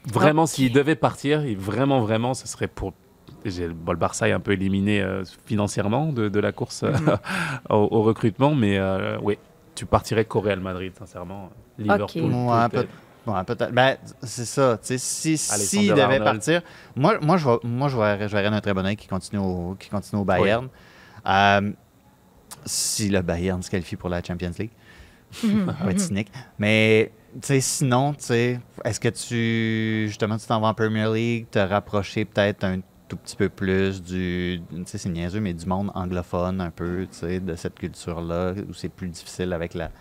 [0.06, 2.92] vraiment, s'il devait partir, il- vraiment, vraiment, ce serait pour.
[3.44, 6.92] j'ai- bon, le Barça est un peu éliminé euh, financièrement de, de la course euh,
[7.70, 9.38] au, au recrutement, mais euh, oui,
[9.74, 11.50] tu partirais qu'au Real Madrid, sincèrement.
[11.78, 12.30] Liverpool.
[13.26, 13.72] Ouais, peut-être.
[13.72, 14.78] Ben, c'est ça.
[14.80, 16.24] tu sais, Si, s'il devait Arnold.
[16.24, 16.62] partir,
[16.94, 19.76] moi, moi, je vois, moi, je verrais, je verrais un très bon qui continue au,
[19.78, 20.68] qui continue au Bayern.
[21.26, 21.72] Euh,
[22.64, 24.70] si le Bayern se qualifie pour la Champions League.
[25.44, 26.30] On va être cynique.
[26.58, 28.14] Mais tu sais, sinon,
[28.84, 33.16] est-ce que tu justement tu t'en vas en Premier League, te rapprocher peut-être un tout
[33.16, 37.18] petit peu plus du, tu sais, c'est niaiseux, mais du monde anglophone un peu, tu
[37.18, 39.92] sais, de cette culture-là, où c'est plus difficile avec la, tu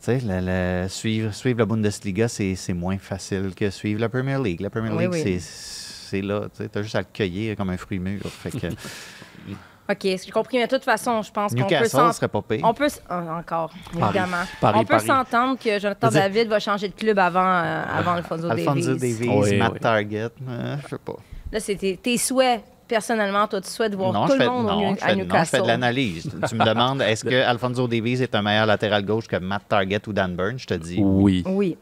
[0.00, 4.60] sais, la- la- suivre, suivre la Bundesliga, c'est moins facile que suivre la Premier League.
[4.60, 5.22] La Premier League, oui.
[5.22, 8.20] c'est c'est là, tu sais, t'as juste à le cueillir comme un fruit mûr.
[8.24, 8.66] Fait que
[9.90, 10.58] OK, j'ai compris.
[10.58, 12.60] Mais de toute façon, je pense qu'on peut Newcastle s'en- serait pas pire.
[12.62, 14.44] On peut ah, encore, évidemment.
[14.60, 18.12] Paris, on peut s'entendre que Jonathan Je David va changer de club avant, euh, avant
[18.12, 19.14] Alfonso, Alfonso Davies.
[19.18, 19.80] Davies, Oui, Matt oui.
[19.80, 21.16] Target, euh, je sais pas.
[21.52, 22.62] Là, c'est tes, tes souhaits.
[22.86, 25.04] Personnellement, toi, tu souhaites voir non, tout je fais, le monde au non, New- je
[25.04, 25.56] à fais, non, je Newcastle.
[25.58, 26.30] fais de l'analyse.
[26.48, 30.00] tu me demandes, est-ce que Alfonso Davies est un meilleur latéral gauche que Matt Target
[30.08, 30.58] ou Dan Burn?
[30.58, 31.44] Je te dis Oui.
[31.46, 31.78] Oui.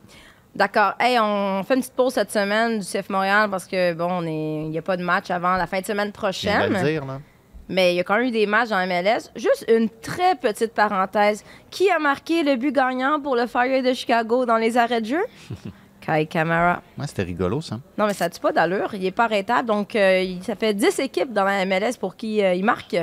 [0.55, 0.93] D'accord.
[1.01, 4.23] Hey, on fait une petite pause cette semaine du CF Montréal parce que, bon, on
[4.27, 6.67] est- il n'y a pas de match avant la fin de semaine Je viens de
[6.69, 6.73] prochaine.
[6.75, 7.21] le dire, là.
[7.69, 9.31] Mais il y a quand même eu des matchs dans MLS.
[9.37, 11.45] Juste une très petite parenthèse.
[11.71, 15.07] Qui a marqué le but gagnant pour le Fire de Chicago dans les arrêts de
[15.07, 15.23] jeu?
[16.01, 16.81] Kai Kamara.
[16.97, 17.79] Ouais, c'était rigolo, ça.
[17.99, 18.89] Non, mais ça n'a pas d'allure?
[18.95, 19.69] Il n'est pas arrêtable.
[19.69, 22.97] Donc, euh, il- ça fait 10 équipes dans la MLS pour qui euh, il marque.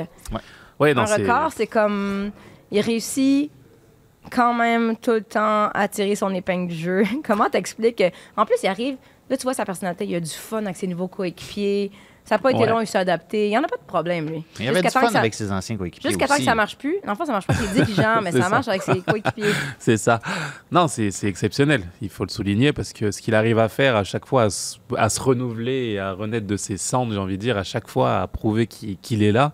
[0.80, 2.32] Ouais, non, un c'est- record, c'est comme.
[2.72, 3.50] Il réussit
[4.32, 7.02] quand même tout le temps à tirer son épingle du jeu.
[7.24, 7.96] Comment t'expliques?
[7.98, 8.96] que- En plus, il arrive.
[9.30, 10.04] Là, tu vois sa personnalité.
[10.06, 11.92] Il a du fun avec ses nouveaux coéquipiers.
[12.28, 12.66] Ça n'a pas été Ouais.
[12.66, 13.46] long, il s'est adapté.
[13.46, 14.42] Il n'y en a pas de problème, lui.
[14.58, 16.76] Il y avait du fun ça- avec ses anciens coéquipiers Jusqu'à temps que ça marche
[16.76, 16.96] plus.
[17.06, 18.48] Enfin, ça marche pas avec les dirigeants, mais ça, ça.
[18.48, 19.44] marche avec ses coéquipiers.
[19.78, 20.20] C'est ça.
[20.72, 21.82] Non, c'est exceptionnel.
[22.02, 24.50] Il faut le souligner parce que ce qu'il arrive à faire à chaque fois, à
[24.50, 27.62] se, à se renouveler et à renaître de ses cendres, j'ai envie de dire, à
[27.64, 29.52] chaque fois à prouver qu'il qu'il est là.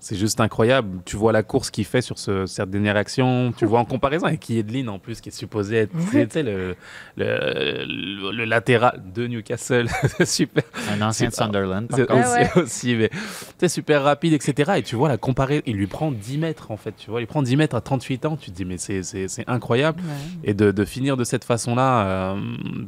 [0.00, 1.00] C'est juste incroyable.
[1.04, 3.52] Tu vois la course qu'il fait sur ce, cette dernière action.
[3.56, 6.76] Tu vois en comparaison avec Yedlin en plus, qui est supposé être tu sais, le,
[7.16, 9.88] le, le- le latéral de Newcastle.
[10.24, 10.62] super.
[10.92, 12.62] Un ancien Sunderland, par aussi, Ah ouais.
[12.62, 13.10] aussi, mais
[13.58, 14.72] c'est super rapide, etc.
[14.76, 16.94] Et tu vois la comparer, il lui prend 10 mètres en fait.
[16.96, 18.36] Tu vois, il prend 10 mètres à 38 ans.
[18.36, 19.02] Tu te dis, mais c'est-
[19.48, 20.00] incroyable.
[20.44, 22.40] Et de, de finir de cette façon-là, euh,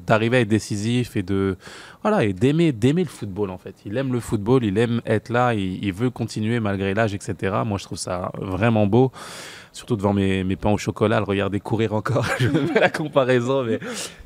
[0.07, 1.57] d'arriver à être décisif et de
[2.03, 3.75] voilà et d'aimer d'aimer le football en fait.
[3.85, 7.57] Il aime le football, il aime être là, il, il veut continuer malgré etc.
[7.65, 9.11] Moi, je trouve ça vraiment beau.
[9.73, 12.25] Surtout devant mes, mes pains au chocolat, le regarder courir encore.
[12.41, 13.79] je fais la comparaison, mais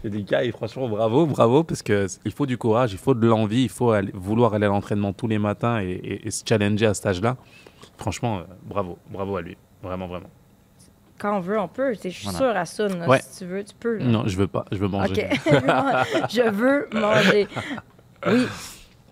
[0.02, 3.26] je dis, Kai, franchement, bravo, bravo, parce que il faut du courage, il faut de
[3.26, 6.42] l'envie, il faut aller- vouloir aller à l'entraînement tous les matins et, et- et se
[6.48, 7.36] challenger à cet âge-là.
[7.98, 9.56] Franchement, euh, bravo, bravo à lui.
[9.82, 10.30] Vraiment, vraiment.
[11.18, 11.92] Quand on veut, on peut.
[11.92, 12.38] Je suis Voilà.
[12.38, 13.06] sûre à ça.
[13.06, 13.20] Ouais.
[13.20, 13.98] Si tu veux, tu peux.
[13.98, 14.04] là.
[14.06, 15.28] Non, je veux pas, je veux manger.
[16.30, 17.46] Je veux manger.
[18.26, 18.46] Oui.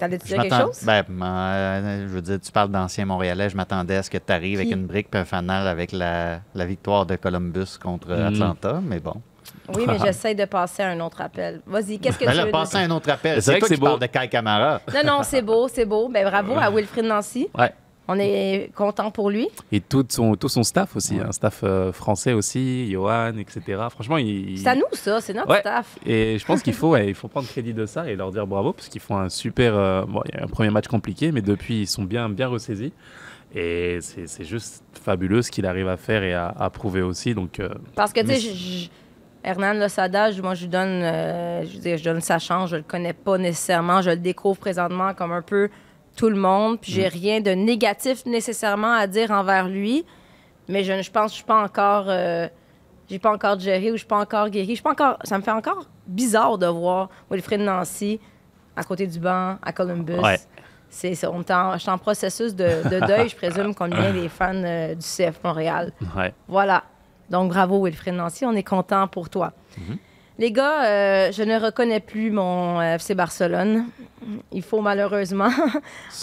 [0.02, 0.80] T'allais te Je dire quelque chose?
[0.82, 3.48] ben, euh, je veux dire, tu parles d'anciens Montréalais.
[3.48, 6.40] Je m'attendais à ce que tu arrives avec une brique puis un fanal avec la,
[6.56, 8.26] la victoire de Columbus contre Mhm.
[8.34, 9.14] Atlanta, mais bon.
[9.72, 11.60] Oui, mais j'essaie de passer à un autre appel.
[11.68, 13.40] Vas-y, qu'est-ce que Ben tu là, veux passez à un autre appel.
[13.40, 13.86] C'est toi que qui c'est beau.
[13.86, 14.80] parles de Kai Kamara.
[14.92, 16.08] Non, non, c'est beau, c'est beau.
[16.08, 17.48] Ben, bravo à Wilfried Nancy.
[17.56, 17.72] Ouais.
[18.08, 19.48] On est content pour lui.
[19.70, 23.80] Et tout son, tout son staff aussi, un staff euh, français aussi, Johan, etc.
[23.90, 24.58] Franchement, il.
[24.58, 25.20] C'est à nous, ça.
[25.20, 25.60] C'est notre Ouais.
[25.60, 25.98] staff.
[26.04, 28.46] Et je pense qu'il faut, ouais, il faut prendre crédit de ça et leur dire
[28.46, 29.76] bravo parce qu'ils font un super.
[29.76, 32.48] euh, bon, il y a un premier match compliqué, mais depuis ils sont bien, bien
[32.48, 32.92] ressaisis.
[33.54, 37.34] Et c'est c'est juste fabuleux ce qu'il arrive à faire et à, à prouver aussi.
[37.34, 38.90] Donc, euh, Parce que, tu sais,
[39.44, 42.70] Hernan Losada, je- moi, je lui donne, euh, je veux dire, je donne sa chance.
[42.70, 44.00] Je le connais pas nécessairement.
[44.02, 45.68] Je le découvre présentement comme un peu
[46.16, 46.80] tout le monde.
[46.80, 46.94] Puis Mm.
[46.94, 50.04] j'ai rien de négatif nécessairement à dire envers lui.
[50.68, 52.04] Mais je, je pense que je suis pas encore.
[52.08, 52.48] euh,
[53.10, 54.68] j'ai pas encore géré ou je suis pas encore guéri.
[54.68, 55.18] Je suis pas encore.
[55.24, 58.20] Ça me fait encore bizarre de voir Wilfred Nancy
[58.76, 60.18] à côté du banc à Columbus.
[60.18, 60.38] Ouais.
[60.88, 63.90] C'est, c'est- on est en, je suis en processus de, de deuil, je présume, comme
[63.90, 65.92] bien des fans euh, du CF Montréal.
[66.16, 66.32] ouais.
[66.48, 66.84] Voilà.
[67.30, 68.44] Donc, bravo, Wilfred Nancy.
[68.46, 69.52] On est content pour toi.
[69.78, 69.96] Mhm.
[70.38, 73.86] Les gars, euh, je ne reconnais plus mon euh, FC Barcelone.
[74.52, 75.46] Il faut malheureusement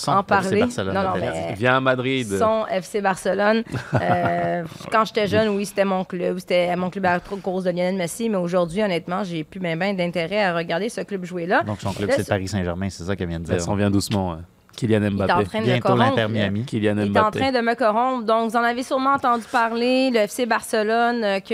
[0.08, 0.60] en FC parler.
[0.62, 2.28] Barcelone, non, non, mais Viens à Madrid.
[2.28, 3.64] son FC Barcelone.
[4.02, 6.38] Euh, quand j'étais jeune, oui, c'était mon club.
[6.40, 8.30] C'était mon club à cause de Lionel Messi.
[8.30, 11.64] Mais aujourd'hui, honnêtement, j'ai plus bien ben d'intérêt à regarder ce club jouer là.
[11.64, 13.62] Donc, son club, c'est Paris Saint-Germain, c'est ça qu'elle vient de dire.
[13.62, 14.32] s'en vient doucement.
[14.32, 14.38] ouais.
[14.76, 15.44] Kylian Il est en Mbappé.
[15.46, 16.16] train de Bientôt corrompre.
[16.16, 16.64] l'Inter Miami.
[16.66, 17.40] Kylian Il est en Mbappé.
[17.40, 18.26] train de me corrompre.
[18.26, 21.54] Donc, vous en avez sûrement entendu parler, le FC Barcelone euh, que,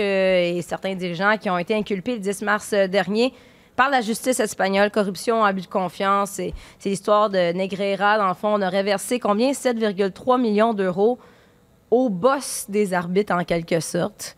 [0.58, 3.32] et certains dirigeants qui ont été inculpés le 10 mars euh, dernier
[3.76, 6.30] par la justice espagnole, corruption, abus de confiance.
[6.30, 8.18] C'est l'histoire de Negreira.
[8.18, 9.52] Dans le fond, on aurait versé combien?
[9.52, 11.18] 7,3 millions d'euros
[11.90, 14.34] au boss des arbitres, en quelque sorte.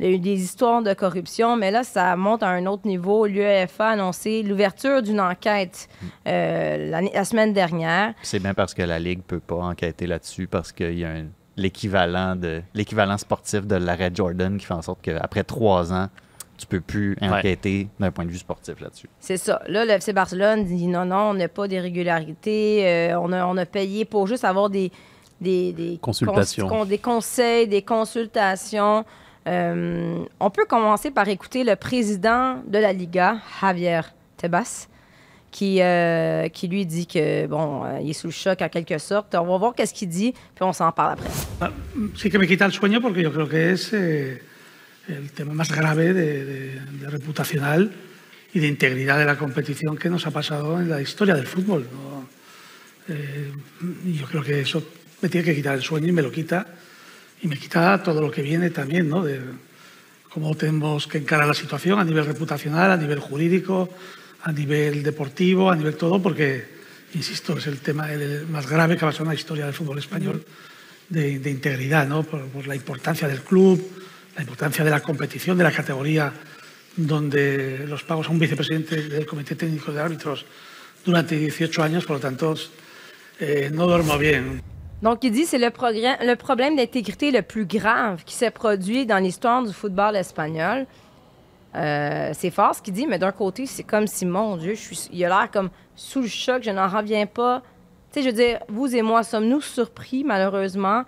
[0.00, 2.84] Il y a eu des histoires de corruption, mais là, ça monte à un autre
[2.86, 3.26] niveau.
[3.26, 5.88] L'UEFA a annoncé l'ouverture d'une enquête
[6.26, 8.12] euh, l'année- la semaine dernière.
[8.22, 11.12] C'est bien parce que la Ligue peut pas enquêter là-dessus parce qu'il y a
[11.56, 16.08] l'équivalent sportif de l'arrêt Jordan qui fait en sorte qu'après trois ans,
[16.56, 19.08] tu peux plus enquêter d'un point de vue sportif là-dessus.
[19.20, 19.60] C'est ça.
[19.66, 22.86] Là, le FC Barcelone dit non, non, on n'a pas d'irrégularité.
[22.86, 24.90] Euh, on, a, on a payé pour juste avoir des,
[25.40, 26.68] des, des, Consultations.
[26.68, 29.04] cons- des conseils, des consultations.
[29.46, 34.00] Euh, on peut commencer par écouter le président de la Liga, Javier
[34.36, 34.88] Tebas,
[35.50, 38.98] qui, euh, qui lui dit que, bon, euh, il est sous le choc en quelque
[38.98, 39.34] sorte.
[39.34, 41.28] On va voir qu'est-ce qu'il dit, puis on s'en parle après.
[42.16, 44.42] sí que me quita el sueño porque yo creo que es eh,
[45.08, 47.92] el tema más grave de, de- de reputacional
[48.52, 51.86] y de integridad de la competición que nos ha pasado en la historia del fútbol.
[51.92, 52.28] ¿no?
[53.08, 53.52] Eh,
[54.16, 54.86] yo creo que eso
[55.20, 56.66] me tiene que quitar el sueño y me lo quita.
[57.42, 59.22] Y me quita todo lo que viene también, ¿no?
[59.22, 59.38] De
[60.30, 63.90] cómo tenemos que encarar la situación a nivel reputacional, a nivel jurídico,
[64.42, 66.64] a nivel deportivo, a nivel todo, porque,
[67.12, 69.98] insisto, es el tema el más grave que ha pasado en la historia del fútbol
[69.98, 70.42] español
[71.10, 72.22] de, de integridad, ¿no?
[72.22, 73.78] Por, por la importancia del club,
[74.36, 76.32] la importancia de la competición, de la categoría
[76.96, 80.44] donde los pagos a un vicepresidente del Comité Técnico de Árbitros
[81.04, 82.54] durante 18 años, por lo tanto,
[83.40, 84.62] eh, no duermo bien.
[85.02, 89.18] Donc, il dit c'est le, le problème d'intégrité le plus grave qui s'est produit dans
[89.18, 90.86] l'histoire du football espagnol.
[91.74, 94.80] Euh, c'est fort ce qu'il dit, mais d'un côté, c'est comme si, mon Dieu, je
[94.80, 97.62] suis, il a l'air comme sous le choc, je n'en reviens pas.
[98.12, 101.02] Tu sais, je veux dire, vous et moi, sommes-nous surpris, malheureusement,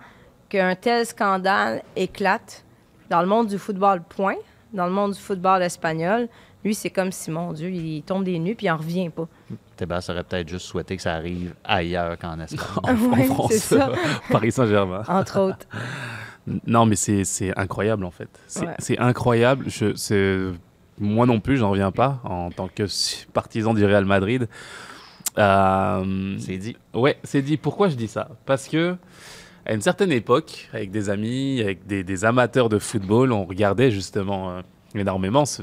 [0.49, 2.65] qu'un tel scandale éclate?
[3.09, 4.35] Dans le monde du football, point,
[4.73, 6.27] dans le monde du football espagnol?
[6.63, 9.27] Lui, c'est comme si, mon Dieu, il tombe des nues puis il n'en revient pas.
[9.77, 12.59] Tebas aurait peut-être juste souhaité que ça arrive ailleurs qu'en Espagne.
[12.83, 12.95] en,
[13.33, 13.91] France, ça.
[14.31, 15.03] Paris Saint-Germain.
[15.07, 15.65] Entre autres.
[16.65, 18.29] Non, mais c'est c'est incroyable en fait.
[18.47, 18.99] C'est Ouais.
[18.99, 19.65] incroyable.
[19.67, 20.39] Je, c'est-
[20.97, 22.85] moi non plus, j'en reviens pas en tant que
[23.33, 24.47] partisan du Real Madrid.
[25.37, 26.77] Euh, C'est dit.
[26.93, 27.57] Ouais, c'est dit.
[27.57, 28.29] Pourquoi je dis ça?
[28.45, 28.95] Parce que
[29.67, 33.91] à une certaine époque, avec des amis, avec des, des amateurs de football, on regardait
[33.91, 34.61] justement euh,
[34.95, 35.61] énormément ce-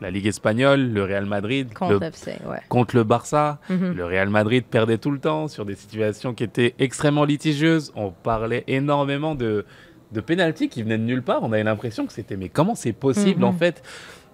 [0.00, 2.58] la Ligue espagnole, le Real Madrid, Contre le- le FC, ouais.
[2.68, 3.60] contre le Barça.
[3.70, 3.92] Mhm.
[3.92, 7.92] Le Real Madrid perdait tout le temps sur des situations qui étaient extrêmement litigieuses.
[7.94, 9.64] On parlait énormément de,
[10.12, 11.42] de pénalty qui venaient de nulle part.
[11.44, 13.44] On avait l'impression que c'était mais comment c'est possible Mhm.
[13.44, 13.82] en fait?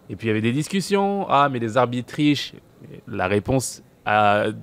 [0.08, 1.26] Et puis il y avait des discussions.
[1.28, 2.54] Ah mais les arbitres trichent.
[3.06, 3.82] La réponse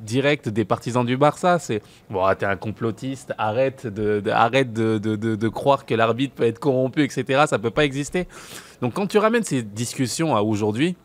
[0.04, 4.74] directe des partisans du Barça, c'est bon, ah, t'es un complotiste, arrête de, de- arrête
[4.74, 7.44] de- de- de croire que l'arbitre peut être corrompu, etc.
[7.48, 8.28] Ça peut pas exister.
[8.82, 10.96] Donc quand tu ramènes ces discussions à aujourd'hui,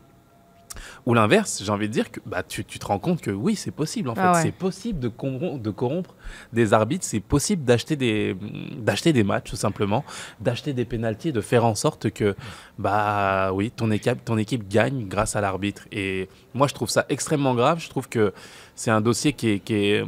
[1.05, 3.55] ou l'inverse, j'ai envie de dire que bah, tu, tu te rends compte que oui,
[3.55, 4.21] c'est possible en fait.
[4.21, 4.41] Ah ouais.
[4.41, 6.15] C'est possible de, corrom- de corrompre
[6.51, 8.35] des arbitres, c'est possible d'acheter des,
[8.77, 10.03] d'acheter des matchs tout simplement,
[10.39, 12.35] d'acheter des pénalties, de faire en sorte que
[12.77, 15.83] bah oui, ton équipe, ton équipe gagne grâce à l'arbitre.
[15.91, 17.79] Et moi, je trouve ça extrêmement grave.
[17.79, 18.33] Je trouve que
[18.75, 20.05] c'est un dossier qui est, qui est,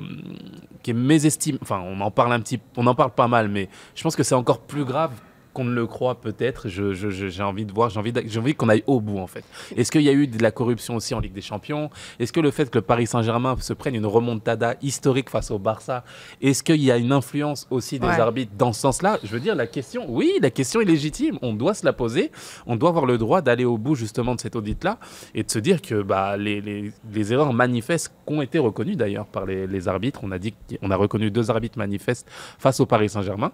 [0.81, 1.59] qui est mésestimé.
[1.61, 4.23] Enfin, on en parle un petit, on en parle pas mal, mais je pense que
[4.23, 5.11] c'est encore plus grave
[5.55, 6.67] qu'on ne le croit peut-être.
[6.69, 9.25] Je- je- je- J'ai envie de voir, j'ai envie, envie qu'on aille au bout en
[9.27, 9.43] fait.
[9.75, 11.89] Est-ce qu'il y a eu de la corruption aussi en Ligue des Champions?
[12.19, 15.57] Est-ce que le fait que le Paris Saint-Germain se prenne une remontada historique face au
[15.57, 16.03] Barça,
[16.41, 18.19] est-ce qu'il y a une influence aussi des Ouais.
[18.19, 19.17] arbitres dans ce sens-là?
[19.23, 21.39] Je veux dire, la question, oui, la question est légitime.
[21.41, 22.31] On doit se la poser.
[22.67, 24.99] On doit avoir le droit d'aller au bout justement de cet audit-là
[25.33, 28.95] et de se dire que bah, les, les- les erreurs manifestes qui ont été reconnues
[28.97, 32.27] d'ailleurs par les, les arbitres, on a dit qu'on a reconnu deux arbitres manifestes
[32.59, 33.51] face au Paris Saint-Germain.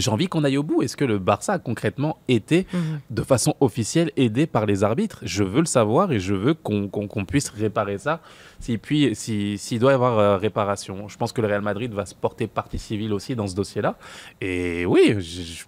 [0.00, 0.82] J'ai envie qu'on aille au bout.
[0.82, 2.66] Est-ce que le Barça a concrètement été,
[3.10, 5.18] de façon officielle, aidé par les arbitres?
[5.22, 6.88] Je veux le savoir et je veux qu'on
[7.26, 8.20] puisse réparer ça.
[8.60, 11.92] Si, puis, si- s'il doit y avoir euh, réparation, je pense que le Real Madrid
[11.92, 13.96] va se porter partie civile aussi dans ce dossier-là.
[14.40, 15.64] Et oui, j'ai j'ai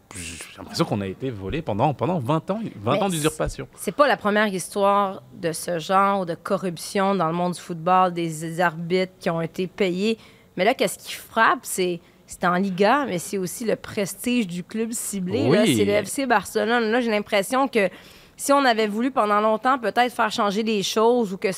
[0.58, 3.68] l'impression qu'on a été volé pendant, pendant 20 ans, 20 Mais ans d'usurpation.
[3.76, 8.12] C'est pas la première histoire de ce genre de corruption dans le monde du football,
[8.12, 10.18] des arbitres qui ont été payés.
[10.56, 14.62] Mais là, qu'est-ce qui frappe, c'est c'est en Liga, mais c'est aussi le prestige du
[14.62, 15.46] club ciblé.
[15.48, 15.76] Oui.
[15.76, 16.90] C'est le FC Barcelone.
[16.90, 17.88] Là, j'ai l'impression que
[18.36, 21.48] si on avait voulu pendant longtemps peut-être faire changer les choses ou que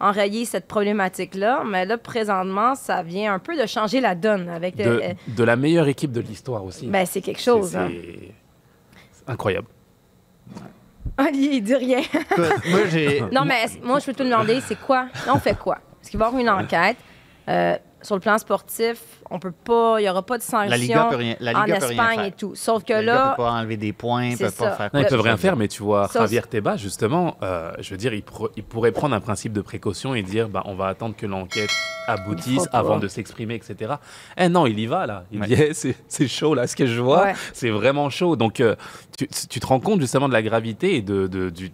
[0.00, 4.76] enrayer cette problématique-là, mais là, présentement, ça vient un peu de changer la donne avec
[4.78, 5.02] le- De,
[5.36, 6.86] de la meilleure équipe de l'histoire aussi.
[6.88, 7.76] Ben, c'est quelque chose.
[7.76, 7.88] hein.
[7.90, 8.32] c'est-
[9.12, 9.66] c'est incroyable.
[11.18, 11.98] Olivier, il dit rien.
[12.00, 13.20] Écoute, moi, j'ai.
[13.32, 15.06] Non, mais moi, je peux te demander, c'est quoi?
[15.26, 15.78] Là, on fait quoi?
[16.00, 16.96] Parce qu'il va y avoir une enquête?
[17.48, 18.98] Euh, sur le plan sportif,
[19.30, 21.64] on peut pas, il n'y aura pas de sanction La Liga peut rien- la en
[21.64, 22.24] Liga rien Espagne faire.
[22.26, 22.54] et tout.
[22.54, 25.06] Sauf que gars là, peut pas enlever des points, peut pas faire Non, quoi ils
[25.06, 28.22] peuvent rien faire, mais tu vois, Ça, Javier Tebas, justement, euh, je veux dire, il,
[28.22, 31.26] pour- il pourrait prendre un principe de précaution et dire bah, on va attendre que
[31.26, 31.70] l'enquête
[32.06, 33.94] aboutisse avant de s'exprimer, etc.
[34.36, 35.24] Eh non, il y va, là.
[35.32, 35.46] Il Ouais.
[35.46, 37.34] dit Eh, c'est c'est chaud, là, ce que je vois, Ouais.
[37.54, 38.36] c'est vraiment chaud.
[38.36, 38.76] Donc, euh,
[39.16, 41.70] tu, tu te rends compte justement de la gravité et de, de- du.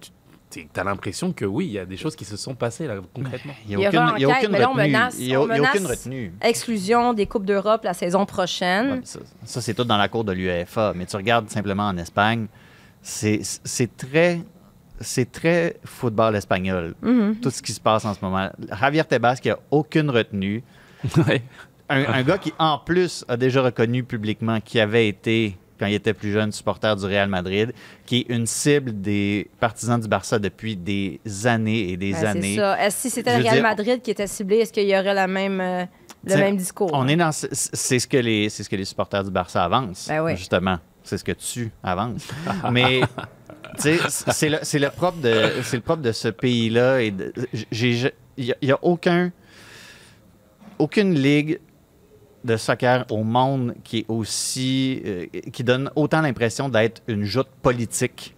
[0.51, 2.97] Tu as l'impression que oui, il y a des choses qui se sont passées, là,
[3.15, 3.53] concrètement.
[3.69, 4.77] Il n'y y a aucune, il y a aucune retenue.
[4.91, 6.33] menace- Il y a, aucune retenue.
[6.43, 8.91] exclusion des Coupes d'Europe la saison prochaine.
[8.95, 10.93] Ouais, ça, ça, c'est tout dans la cour de l'UEFA.
[10.97, 12.47] Mais tu regardes simplement en Espagne,
[13.01, 14.41] c'est c'est très,
[15.01, 16.95] c'est très football espagnol.
[17.01, 17.37] Mhm.
[17.41, 18.51] Tout ce qui se passe en ce moment.
[18.81, 20.63] Javier Tebas qui a aucune retenue.
[21.27, 21.43] Ouais.
[21.89, 25.95] un, un gars qui, en plus, a déjà reconnu publiquement qu'il avait été, quand il
[25.95, 27.73] était plus jeune, supporter du Real Madrid,
[28.07, 32.55] qui est une cible des partisans du Barça depuis des années et des Ben, années.
[32.55, 32.87] C'est ça.
[32.87, 35.27] Est-ce si c'était le Real dire- Madrid qui était ciblé, est-ce qu'il y aurait la
[35.27, 35.85] même, euh,
[36.25, 36.91] le même discours?
[36.93, 37.33] On est dans.
[37.33, 40.07] C'est ce que les, c'est ce que les supporters du Barça avancent.
[40.09, 40.37] Ben oui.
[40.37, 40.79] Justement.
[41.03, 42.29] C'est ce que tu avances.
[42.71, 43.01] Mais.
[43.79, 47.15] C'est le, le propre de c'est le propre de ce pays-là et
[47.71, 49.31] il y, a- a aucun
[50.79, 51.61] aucune ligue
[52.45, 58.35] de soccer au monde euh, qui donne autant l'impression d'être une joute politique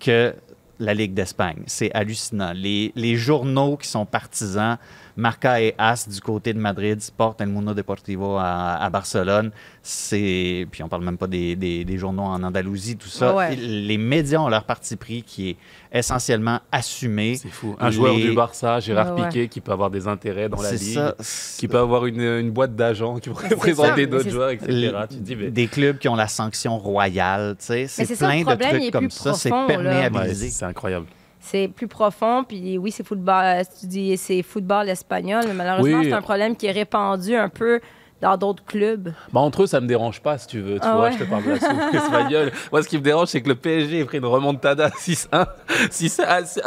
[0.00, 0.34] que
[0.78, 1.62] la Ligue d'Espagne.
[1.66, 2.52] C'est hallucinant.
[2.54, 4.76] Les journaux qui sont partisans,
[5.16, 9.50] Marca et As du côté de Madrid, Sport El Mundo Deportivo à, à Barcelone,
[9.82, 10.66] c'est.
[10.70, 13.34] Puis on parle même pas des, des- des journaux en Andalousie, tout ça.
[13.34, 13.56] Ouais.
[13.56, 15.56] Les médias ont leur parti pris qui est
[15.92, 17.36] essentiellement assumé.
[17.36, 17.76] C'est fou.
[17.80, 19.28] Un joueur du Barça, Gérard Ouais, ouais.
[19.28, 21.14] Piqué, qui peut avoir des intérêts dans la ligue, ça.
[21.58, 24.66] qui peut avoir une, une boîte d'agents qui pourrait présenter d'autres joueurs, etc.
[24.70, 25.50] Les- Tu te dis, mais...
[25.50, 29.10] Des clubs qui ont la sanction royale, tu sais, c'est ça, plein de trucs comme
[29.10, 30.50] ça, c'est perméabilisé.
[30.50, 31.06] c'est incroyable.
[31.48, 36.06] C'est plus profond, puis oui, c'est football, tu dis c'est football espagnol, mais malheureusement, Oui.
[36.06, 37.78] c'est un problème qui est répandu un peu
[38.22, 39.12] dans d'autres clubs.
[39.32, 40.76] Bah, entre eux, ça me dérange pas, si tu veux.
[40.76, 41.12] Tu Ah vois, ouais.
[41.12, 42.52] je te parle de la soupe espagnole.
[42.72, 45.46] Moi, ce qui me dérange, c'est que le PSG ait pris une remontada 6-1.
[45.90, 46.20] 6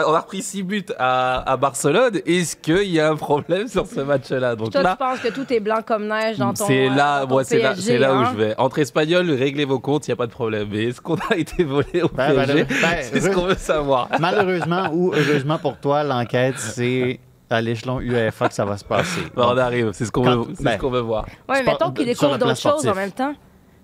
[0.06, 2.20] on a repris 6 buts à, à Barcelone.
[2.26, 4.56] Est-ce qu'il y a un problème sur ce match-là?
[4.56, 6.96] Donc Toi, là, tu penses que tout est blanc comme neige dans ton c'est euh,
[6.96, 8.30] là, dans ton moi, c'est là, c'est là où hein?
[8.32, 8.56] je vais.
[8.58, 10.68] Entre Espagnols, réglez vos comptes, il n'y a pas de problème.
[10.72, 13.56] Mais est-ce qu'on a été volé au Ben, PSG ben, ben, C'est ce qu'on veut
[13.56, 14.08] savoir.
[14.20, 19.22] Malheureusement ou heureusement pour toi, l'enquête, c'est à l'échelon UEFA que ça va se passer.
[19.36, 21.26] Bon, on arrive, c'est ce qu'on veut, ben, ce veut voir.
[21.48, 23.34] Oui, mettons qu'il découvre d'autres choses en même temps.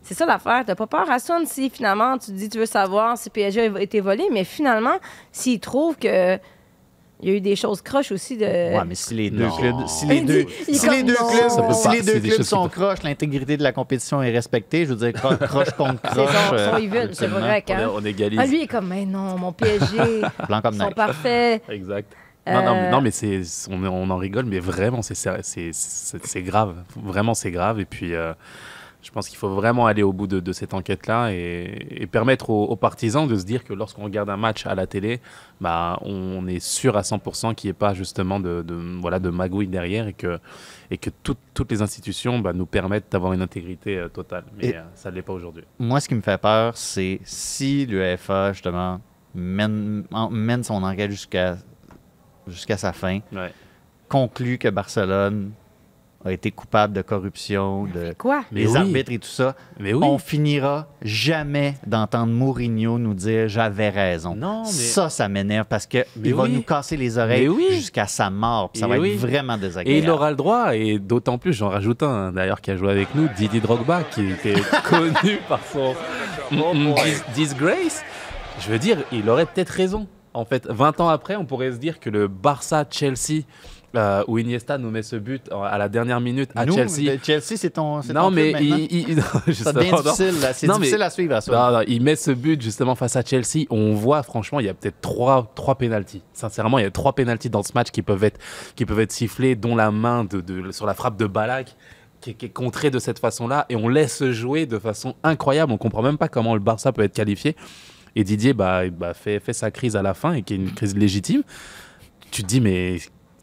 [0.01, 0.63] C'est ça l'affaire.
[0.65, 3.81] T'as pas peur, Hassan, si finalement tu te dis tu veux savoir si PSG a
[3.81, 4.97] été volé, mais finalement,
[5.31, 6.37] s'il trouve que
[7.21, 8.43] il y a eu des choses croches aussi de.
[8.45, 9.55] Ouais, mais si les deux Non.
[9.55, 13.03] clubs, si les deux, si les deux clubs, Ça si les deux clubs sont croches,
[13.03, 14.85] l'intégrité de la compétition est respectée.
[14.85, 16.29] Je veux dire, cro- croche contre croche.
[16.49, 16.73] son, euh,
[17.07, 17.63] son c'est vrai.
[17.69, 17.89] Hein?
[17.95, 18.37] on égalise.
[18.39, 19.97] Ah, lui est comme, mais non, mon PSG,
[20.47, 21.63] Blanc comme ils sont parfaits.
[21.69, 22.13] Exact.
[22.47, 25.41] Non, non, Euh, mais- non, mais c'est, on, on en rigole, mais vraiment, c'est, c'est,
[25.43, 26.75] c'est, c'est- c'est grave.
[26.95, 27.79] Vraiment, c'est grave.
[27.79, 28.33] Et puis, euh,
[29.01, 32.49] je pense qu'il faut vraiment aller au bout de, de cette enquête-là et, et permettre
[32.49, 35.21] aux, aux partisans de se dire que lorsqu'on regarde un match à la télé,
[35.61, 39.29] bah, on est sûr à 100% qu'il n'y ait pas justement de, de, voilà, de
[39.29, 40.39] magouille derrière et que,
[40.91, 44.43] et que toutes- toutes les institutions bah, nous permettent d'avoir une intégrité euh, totale.
[44.57, 45.63] Mais euh, ça ne l'est pas aujourd'hui.
[45.79, 49.01] Moi, ce qui me fait peur, c'est si l'UEFA, justement,
[49.35, 51.57] mène, en- mène son enquête jusqu'à
[52.47, 53.51] jusqu'à sa fin, Ouais.
[54.09, 55.51] conclut que Barcelone
[56.27, 58.43] a été coupable de corruption, de Quoi?
[58.51, 58.77] Les oui.
[58.77, 60.03] arbitres et tout ça, Mais oui.
[60.03, 64.35] on finira jamais d'entendre Mourinho nous dire j'avais raison.
[64.35, 66.53] Non, mais- Ça, ça m'énerve parce que Mais il va oui.
[66.53, 67.67] nous casser les oreilles oui.
[67.73, 68.71] jusqu'à sa mort.
[68.71, 69.11] puis Ça Et va oui.
[69.13, 70.03] être vraiment Et désagréable.
[70.03, 73.13] il aura le droit, et d'autant plus, j'en rajoute un d'ailleurs qui a joué avec
[73.13, 74.55] nous, Didier Drogba, qui était
[74.89, 75.93] connu par son
[76.51, 78.03] dis- disgrace.
[78.61, 80.07] Je veux dire, il aurait peut-être raison.
[80.35, 83.43] En fait, 20 ans après, on pourrait se dire que le Barça-Chelsea,
[83.95, 87.17] euh, où Iniesta nous met ce but à la dernière minute à Nous, Chelsea.
[87.23, 90.33] Chelsea, c'est ton, Non, ton mais il, il- non, Ça devient difficile.
[90.53, 91.55] C'est Non, mais- difficile à suivre à soi.
[91.71, 93.65] Non, non, il met ce but justement face à Chelsea.
[93.69, 96.21] On voit franchement, il y a peut-être trois, trois pénalties.
[96.33, 98.39] Sincèrement, il y a trois pénalties dans ce match qui peuvent être,
[98.75, 101.75] qui peuvent être sifflés, dont la main de, de- sur la frappe de Balak.
[102.21, 105.71] Qui est, qui est contrée de cette façon-là et on laisse jouer de façon incroyable.
[105.71, 107.55] On comprend même pas comment le Barça peut être qualifié.
[108.15, 110.71] Et Didier bah, bah, fait, fait sa crise à la fin et qui est une
[110.73, 111.43] crise légitime.
[112.31, 112.97] Tu te dis mais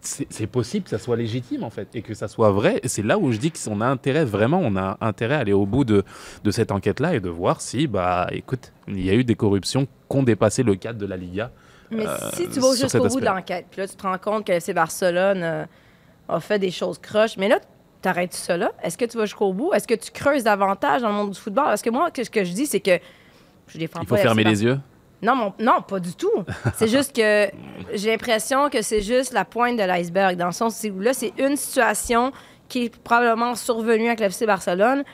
[0.05, 2.81] c'est possible que ça soit légitime en fait et que ça soit vrai.
[2.83, 5.53] Et c'est là où je dis qu'on a intérêt vraiment, on a intérêt à aller
[5.53, 6.03] au bout de,
[6.43, 9.87] de cette enquête-là et de voir si bah écoute, il y a eu des corruptions
[9.87, 11.53] qui ont dépassé le cadre de la Liga.
[11.91, 14.47] Mais Euh, si tu vas jusqu'au bout de l'enquête, puis là, tu te rends compte
[14.47, 15.65] que FC Barcelone euh,
[16.29, 17.61] a fait des choses croches, mais là,
[18.01, 18.73] t'arrêtes ça là?
[18.83, 19.73] Est-ce que tu vas jusqu'au bout?
[19.73, 21.65] Est-ce que tu creuses davantage dans le monde du football?
[21.67, 22.99] Parce que moi, ce que je dis, c'est que
[23.73, 24.79] je défends Il pas faut fermer les yeux?
[25.23, 26.45] Non, mon- non, pas du tout.
[26.75, 27.49] C'est juste que
[27.95, 31.33] j'ai l'impression que c'est juste la pointe de l'iceberg, dans le sens où là, c'est
[31.39, 32.33] une situation
[32.69, 35.05] qui est probablement survenue avec l'FC Barcelone,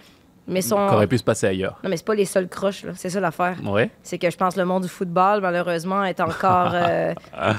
[0.46, 0.76] mais son...
[0.88, 1.78] Qui aurait pu se passer ailleurs.
[1.84, 2.92] Non, mais c'est pas les seuls croches, là.
[2.94, 3.56] C'est ça l'affaire.
[3.64, 3.90] Ouais.
[4.02, 7.12] C'est que je pense que le monde du football, malheureusement, est encore, euh,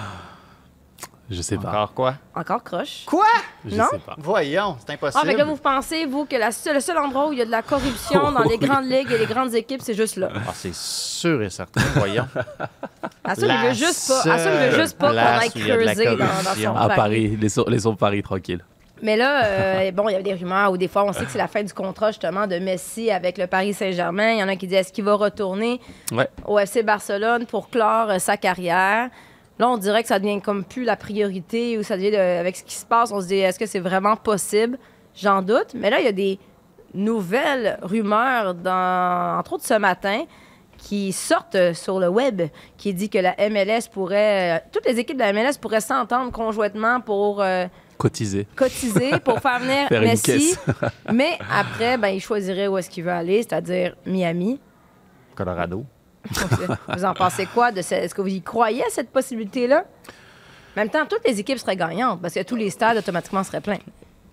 [1.32, 1.70] Je sais pas.
[1.70, 2.14] Encore quoi?
[2.36, 3.04] encore croche.
[3.06, 3.26] Quoi?
[3.66, 3.86] Je Non?
[3.92, 4.16] sais pas.
[4.18, 5.22] Voyons, c'est impossible.
[5.24, 7.42] Ah, mais là, vous pensez, vous, que la seule- le seul endroit où il y
[7.42, 10.30] a de la corruption dans les grandes ligues et les grandes équipes, c'est juste là.
[10.36, 12.28] Ah, c'est sûr et certain, voyons.
[13.24, 15.50] À ça, il veut juste pas, à ça, il veut juste pas qu'on aille a
[15.50, 16.72] creuser dans, dans corruption.
[16.74, 16.96] son À Paris.
[16.96, 18.64] Paris, laissons, laissons Paris tranquille.
[19.02, 21.32] Mais là, euh, bon, il y avait des rumeurs où des fois, on sait que
[21.32, 24.32] c'est la fin du contrat, justement, de Messi avec le Paris Saint-Germain.
[24.34, 25.80] Il y en a qui disent est-ce qu'il va retourner
[26.12, 26.28] Ouais.
[26.46, 29.10] au FC Barcelone pour clore euh, sa carrière?
[29.60, 32.56] Là, on dirait que ça devient comme plus la priorité ou ça devient, de- avec
[32.56, 34.78] ce qui se passe, on se dit est-ce que c'est vraiment possible?
[35.16, 35.74] J'en doute.
[35.76, 36.40] Mais là, il y a des
[36.94, 40.24] nouvelles rumeurs, dans, entre autres ce matin,
[40.78, 42.42] qui sortent sur le web,
[42.78, 46.32] qui dit que la MLS pourrait, euh, toutes les équipes de la MLS pourraient s'entendre
[46.32, 47.66] conjointement pour euh,
[47.98, 48.48] Cotiser.
[48.56, 50.24] cotiser pour faire venir Faire une Messi.
[50.24, 50.60] caisse.
[51.14, 54.58] mais après, ben, il choisirait où est-ce qu'il veut aller, c'est-à-dire Miami.
[55.36, 55.84] Colorado.
[56.96, 59.86] Vous en pensez quoi ce- Est-ce que vous y croyez à cette possibilité-là?
[60.76, 63.62] En même temps, toutes les équipes seraient gagnantes parce que tous les stades automatiquement seraient
[63.62, 63.80] pleins.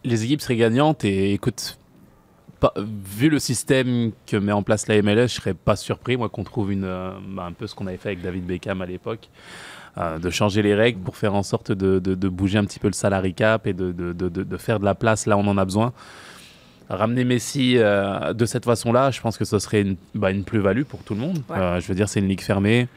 [0.05, 1.79] les équipes seraient gagnantes et écoute,
[2.79, 6.45] vu le système que met en place la MLS, je serais pas surpris moi qu'on
[6.45, 9.29] trouve une, euh, bah, un peu ce qu'on avait fait avec David Beckham à l'époque,
[9.99, 12.87] euh, de changer les règles pour faire en sorte de, de- bouger un petit peu
[12.89, 15.65] le salary cap et de- de faire de la place là où on en a
[15.65, 15.93] besoin.
[16.89, 20.83] Ramener Messi euh, de cette façon-là, je pense que ce serait une, bah, une plus-value
[20.83, 21.43] pour tout le monde.
[21.49, 21.57] Ouais.
[21.57, 22.89] Euh, je veux dire, c'est une ligue fermée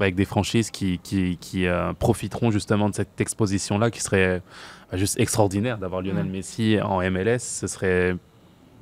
[0.00, 4.42] avec des franchises qui, qui, qui, euh, profiteront justement de cette exposition-là qui serait
[4.90, 6.30] bah, juste extraordinaire d'avoir Lionel Mm.
[6.30, 7.38] Messi en MLS.
[7.40, 8.16] Ce serait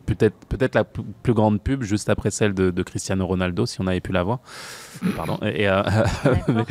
[0.07, 3.87] peut-être peut-être la plus grande pub juste après celle de, de Cristiano Ronaldo si on
[3.87, 4.41] avait pu la voir.
[5.17, 5.39] Pardon.
[5.43, 5.83] Et, euh,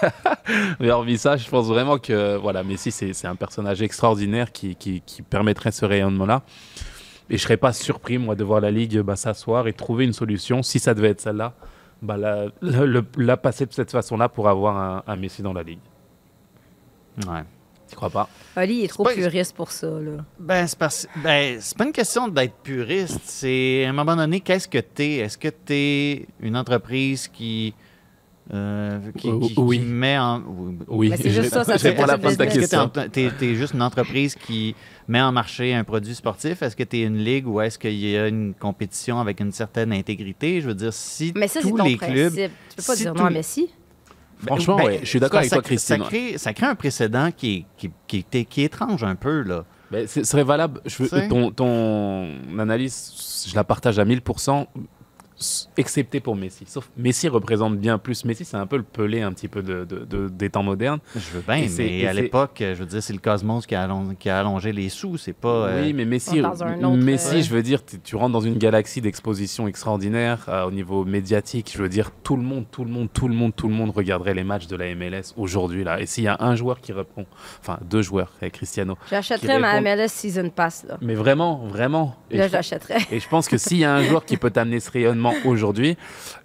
[0.80, 5.02] mais hormis ça, je pense vraiment que voilà, Messi, c'est un personnage extraordinaire qui, qui,
[5.04, 6.42] qui permettrait ce rayonnement-là.
[7.30, 10.12] Et je serais pas surpris, moi, de voir la Ligue bah, s'asseoir et trouver une
[10.12, 11.54] solution, si ça devait être celle-là,
[12.02, 15.52] bah, la, la, le- la passer de cette façon-là pour avoir un, un Messi dans
[15.52, 15.78] la Ligue.
[17.26, 17.42] Ouais.
[17.88, 18.28] Tu crois pas?
[18.64, 19.88] Il est trop pas- puriste pour ça.
[19.88, 20.24] Là.
[20.38, 23.20] Ben, c'est parce- ben, c'est pas une question d'être puriste.
[23.24, 25.16] C'est à un moment donné, qu'est-ce que t'es?
[25.16, 27.74] Est-ce que t'es une entreprise qui,
[28.52, 29.78] euh, qui, Euh, qui- oui.
[29.78, 30.42] qui met en.
[30.88, 32.48] Oui, Mais c'est juste ça, réponds à la de ta business.
[32.48, 32.88] Est-ce que question.
[33.12, 34.74] t'es t'es juste une entreprise qui
[35.06, 36.62] met en marché un produit sportif?
[36.62, 39.52] Est-ce que tu es une ligue ou est-ce qu'il y a une compétition avec une
[39.52, 40.60] certaine intégrité?
[40.60, 42.16] Je veux dire, si Mais ça, c'est tous ton les principe.
[42.16, 42.34] clubs.
[42.34, 43.68] tu peux pas si dire tous non à Messi.
[44.46, 45.98] Franchement, Ben, ouais, je suis d'accord avec ça- toi, Christine.
[45.98, 49.04] Ça crée, ça crée un précédent qui est, qui, qui- qui est- qui est étrange
[49.04, 49.64] un peu, là.
[49.90, 50.80] Ben, ce serait valable.
[50.86, 51.28] Je veux- Tu sais?
[51.28, 52.26] ton, ton
[52.58, 54.82] analyse, je la partage à 1000%, s-
[55.76, 56.64] excepté pour Messi.
[56.66, 58.24] Sauf Messi représente bien plus.
[58.24, 61.00] Messi, c'est un peu le pelé un petit peu de, de- de- des temps modernes.
[61.14, 64.14] Je veux bien, mais à l'époque, je veux dire, c'est le Cosmos qui a, allon-
[64.18, 65.48] qui a allongé les sous, c'est pas...
[65.68, 68.40] euh, Oui, mais Messi, Dans un autre, Messi euh, je veux dire, tu, rentres dans
[68.40, 71.70] une galaxie d'exposition extraordinaire euh, au niveau médiatique.
[71.74, 73.90] Je veux dire, tout le monde, tout le monde, tout le monde, tout le monde
[73.90, 75.84] regarderait les matchs de la MLS aujourd'hui.
[75.84, 76.00] là.
[76.00, 77.24] Et s'il y a un joueur qui répond,
[77.60, 80.84] enfin deux joueurs, avec Cristiano, J'achèterais ma MLS Season Pass.
[80.88, 82.16] Là, mais vraiment, vraiment.
[82.30, 82.98] Et là je- je l'achèterais.
[83.10, 85.96] Et je pense que s'il y a un joueur qui peut t'amener ce rayonnement aujourd'hui,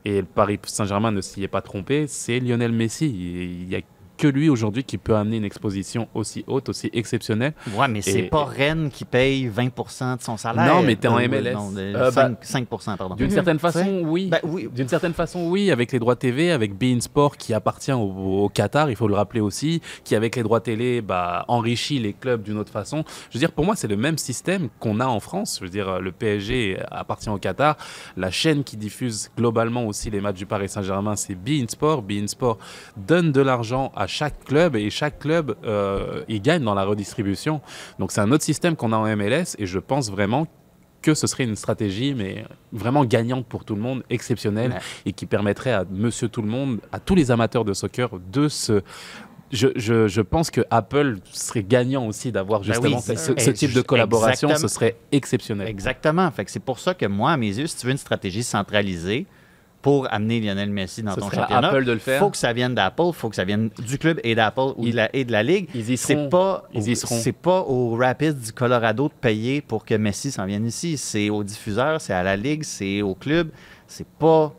[0.04, 3.08] et Paris Saint-Germain ne s'y est pas trompé, c'est Lionel Messi.
[3.08, 3.82] Il n'y a
[4.18, 7.54] que lui aujourd'hui qui peut amener une exposition aussi haute, aussi exceptionnelle.
[7.76, 10.74] Ouais, mais c'est Et- pas Rennes qui paye 20% de son salaire.
[10.74, 11.54] Non, mais t'es en Euh, MLS.
[11.54, 13.16] non, de- Euh, bah, 5, 5 pardon.
[13.16, 14.28] D'une certaine façon, oui.
[14.30, 14.68] ben oui.
[14.74, 18.50] D'une certaine façon, oui, avec les droits TV, avec Bein Sport qui appartient au, au
[18.50, 22.42] Qatar, il faut le rappeler aussi, qui avec les droits télé bah, enrichit les clubs
[22.44, 23.04] d'une autre façon.
[23.30, 25.58] Je veux dire, pour moi, c'est le même système qu'on a en France.
[25.60, 27.78] Je veux dire, le PSG appartient au Qatar.
[28.18, 32.02] La chaîne qui diffuse globalement aussi les matchs du Paris Saint-Germain, c'est Bein Sport.
[32.02, 32.58] Bein Sport
[32.98, 37.62] donne de l'argent à chaque club et chaque club, euh, il gagne dans la redistribution.
[38.00, 40.48] Donc c'est un autre système qu'on a en MLS et je pense vraiment
[41.02, 44.80] que ce serait une stratégie, mais vraiment gagnante pour tout le monde, exceptionnelle, Ouais.
[45.06, 48.48] et qui permettrait à monsieur tout le monde, à tous les amateurs de soccer, de
[48.48, 48.82] se...
[49.52, 53.74] Je, je, je pense que Apple serait gagnant aussi d'avoir Ben justement oui, ce, type
[53.74, 54.68] de collaboration, exactement.
[54.68, 55.68] ce serait exceptionnel.
[55.68, 56.30] Exactement.
[56.32, 58.42] Fait que c'est pour ça que moi, à mes yeux, si tu veux une stratégie
[58.44, 59.28] centralisée
[59.86, 62.18] pour amener Lionel Messi dans Ce ton championnat, Apple de le faire.
[62.20, 64.92] faut que ça vienne d'Apple, faut que ça vienne du club et d'Apple ou Ils-
[64.94, 65.70] de la, et de la ligue.
[65.76, 66.30] ils y C'est seront.
[66.30, 67.16] pas, Ils y seront.
[67.20, 70.98] c'est pas aux Rapids du Colorado de payer pour que Messi s'en vienne ici.
[70.98, 73.50] C'est aux diffuseurs, c'est à la ligue, c'est au club.
[73.86, 74.54] C'est pas.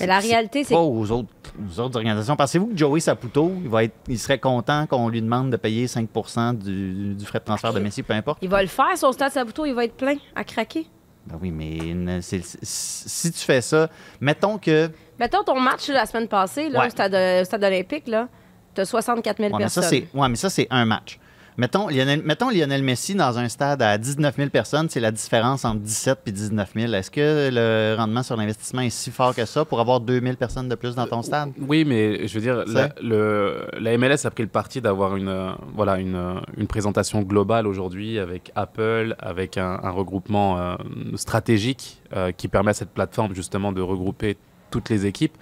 [0.00, 1.28] Mais la réalité, c'est pas aux autres,
[1.68, 2.34] aux autres organisations.
[2.34, 5.86] Pensez-vous que Joey Saputo, il, va être, il serait content qu'on lui demande de payer
[5.86, 6.08] 5
[6.54, 8.38] du, du frais de transfert de Messi, peu importe?
[8.40, 10.86] il va le faire, son stade Saputo, il va être plein, à craquer.
[11.26, 13.88] Ben oui, mais si tu fais ça,
[14.20, 14.90] mettons que.
[15.20, 16.86] Mettons ton match la semaine passée, là, Ouais.
[16.88, 18.28] au, stade, au stade olympique, là,
[18.74, 20.00] t'as 64 000 Ouais, mais ça, personnes.
[20.14, 21.18] ouais, mais ça, c'est un match.
[21.58, 25.64] Mettons Lionel, mettons Lionel Messi dans un stade à 19 000 personnes, c'est la différence
[25.64, 26.92] entre 17 et 19 000.
[26.94, 30.36] Est-ce que le rendement sur l'investissement est si fort que ça pour avoir 2 000
[30.36, 31.50] personnes de plus dans ton stade?
[31.60, 32.94] Oui, mais je veux dire, la, sais?
[33.02, 37.20] le, la MLS a pris le parti d'avoir une, euh, voilà, une, euh, une présentation
[37.20, 40.76] globale aujourd'hui avec Apple, avec un, un regroupement euh,
[41.16, 44.36] stratégique euh, qui permet à cette plateforme justement de regrouper
[44.70, 45.36] toutes les équipes.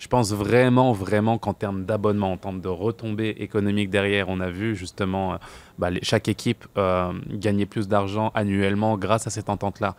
[0.00, 4.48] Je pense vraiment, vraiment qu'en termes d'abonnement, en termes de retombées économiques derrière, on a
[4.48, 5.36] vu justement euh,
[5.78, 9.96] bah, chaque équipe euh, gagner plus d'argent annuellement grâce à cette entente-là.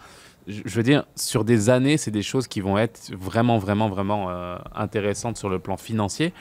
[0.48, 4.32] Je veux dire, sur des années, c'est des choses qui vont être vraiment, vraiment, vraiment
[4.32, 6.34] euh, intéressantes sur le plan financier.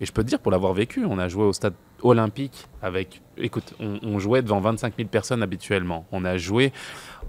[0.00, 3.20] Et je peux te dire, pour l'avoir vécu, on a joué au stade olympique avec.
[3.36, 6.06] Écoute, on, jouait devant 25 000 personnes habituellement.
[6.12, 6.72] On a joué,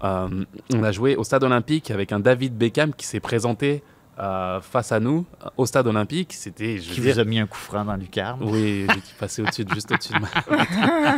[0.01, 3.81] on a joué au stade olympique avec un David Beckham qui s'est présenté
[4.19, 5.25] euh, face à nous
[5.57, 6.33] au stade olympique.
[6.33, 6.77] C'était.
[6.77, 8.39] Qui dire- vous a mis un coup franc dans lucarne.
[8.43, 10.27] Oui, j'étais passé au-dessus, de- juste au-dessus de ma.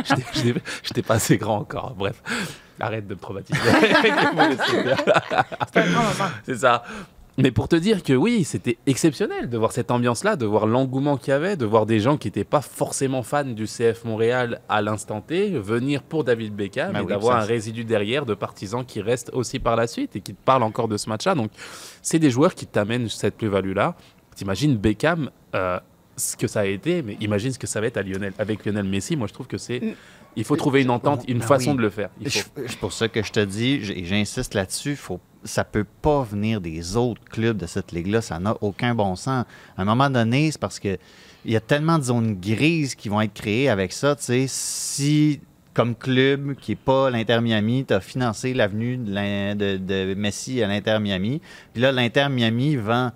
[0.84, 1.94] J'étais- pas assez grand encore.
[1.96, 2.22] Bref,
[2.80, 3.58] arrête de me traumatiser.
[6.44, 6.82] C'est ça.
[7.38, 11.16] Mais pour te dire que oui, c'était exceptionnel de voir cette ambiance-là, de voir l'engouement
[11.16, 14.60] qu'il y avait, de voir des gens qui n'étaient pas forcément fans du CF Montréal
[14.68, 18.34] à l'instant T venir pour David Beckham Bah et oui, d'avoir un résidu derrière de
[18.34, 21.34] partisans qui restent aussi par la suite et qui te parlent encore de ce match-là.
[21.34, 21.50] Donc,
[22.02, 23.96] c'est des joueurs qui t'amènent cette plus-value-là.
[24.36, 25.80] T'imagines Beckham, euh,
[26.16, 28.66] ce que ça a été, mais imagine ce que ça va être à Lionel, avec
[28.66, 29.16] Lionel Messi.
[29.16, 29.80] Moi, je trouve que c'est.
[30.36, 31.76] Il faut trouver une entente, une Ben façon oui.
[31.76, 32.08] de le faire.
[32.26, 36.60] C'est pour ça que je te dis, et j'insiste là-dessus, faut, ça peut pas venir
[36.60, 38.22] des autres clubs de cette ligue-là.
[38.22, 39.44] Ça n'a aucun bon sens.
[39.76, 40.96] À un moment donné, c'est parce que
[41.44, 44.14] il y a tellement de zones grises qui vont être créées avec ça.
[44.16, 45.40] Tu sais, si
[45.74, 50.14] comme club qui n'est pas l'Inter Miami, tu as financé l'avenue de, l'in- de- de
[50.14, 51.40] Messi à l'Inter Miami,
[51.72, 53.10] puis là, l'Inter Miami vend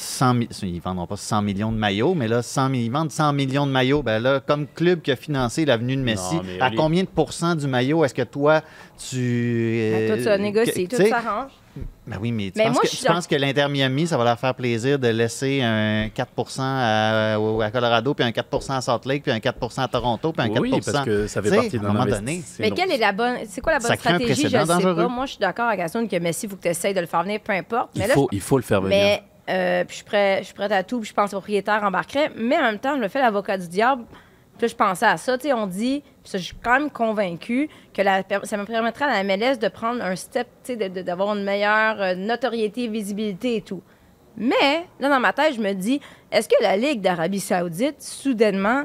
[0.00, 2.90] 100 mi- ils ne vendront pas 100 millions de maillots, mais là, 100, mi- ils
[2.90, 4.02] vendent 100 millions de maillots.
[4.02, 7.54] Ben là, comme club qui a financé l'avenue de Messi, Non, à combien de pourcents
[7.54, 8.62] du maillot est-ce que toi,
[8.98, 9.18] tu.
[9.18, 11.50] Euh, tout ça négocié, que- tout tu sais, s'arrange.
[12.06, 14.24] Ben oui, mais tu, Mais penses, moi, que, tu penses que l'Inter Miami, ça va
[14.24, 19.06] leur faire plaisir de laisser un 4 à, à Colorado, puis un 4% à Salt
[19.06, 21.54] Lake, puis un 4% à Toronto, puis un 4 Oui, parce que ça fait Tu
[21.56, 22.42] partie à un d'un moment donné.
[22.58, 24.48] Mais quelle est la bonne, c'est quoi la bonne stratégie?
[24.48, 24.96] Je ne sais dangereux.
[24.96, 25.08] pas.
[25.08, 27.06] Moi, je suis d'accord avec Assun que Messi, il faut que tu essayes de le
[27.06, 27.90] faire venir, peu importe.
[27.94, 28.96] Mais Il là, faut, il faut le faire venir.
[28.98, 31.36] Mais euh, puis je suis prêt- je suis prête à tout, puis je pense que
[31.36, 32.30] le propriétaire embarquerait.
[32.36, 34.04] Mais en même temps, je me fais l'avocat du diable.
[34.58, 35.38] Puis là, je pensais à ça.
[35.38, 38.64] Tu sais, on dit, puis ça, je suis quand même convaincue que la ça me
[38.64, 42.00] permettrait à la MLS de prendre un step, tu sais, de- de- d'avoir une meilleure
[42.00, 43.82] euh, notoriété, visibilité et tout.
[44.36, 48.84] Mais là, dans ma tête, je me dis, est-ce que la Ligue d'Arabie Saoudite, soudainement,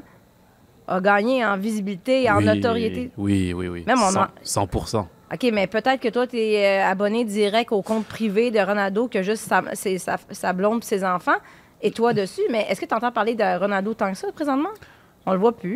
[0.88, 3.12] a gagné en visibilité et en Oui, notoriété?
[3.18, 3.84] Oui, oui, oui.
[3.88, 5.08] Même on 100, en- 100%.
[5.34, 9.24] OK, mais peut-être que toi, tu es abonné direct au compte privé de Ronaldo, que
[9.24, 11.38] juste sa, sa, sa blonde et ses enfants,
[11.82, 12.44] et toi dessus.
[12.52, 14.70] Mais est-ce que tu entends parler de Ronaldo tant que ça, présentement?
[15.26, 15.76] On le voit plus.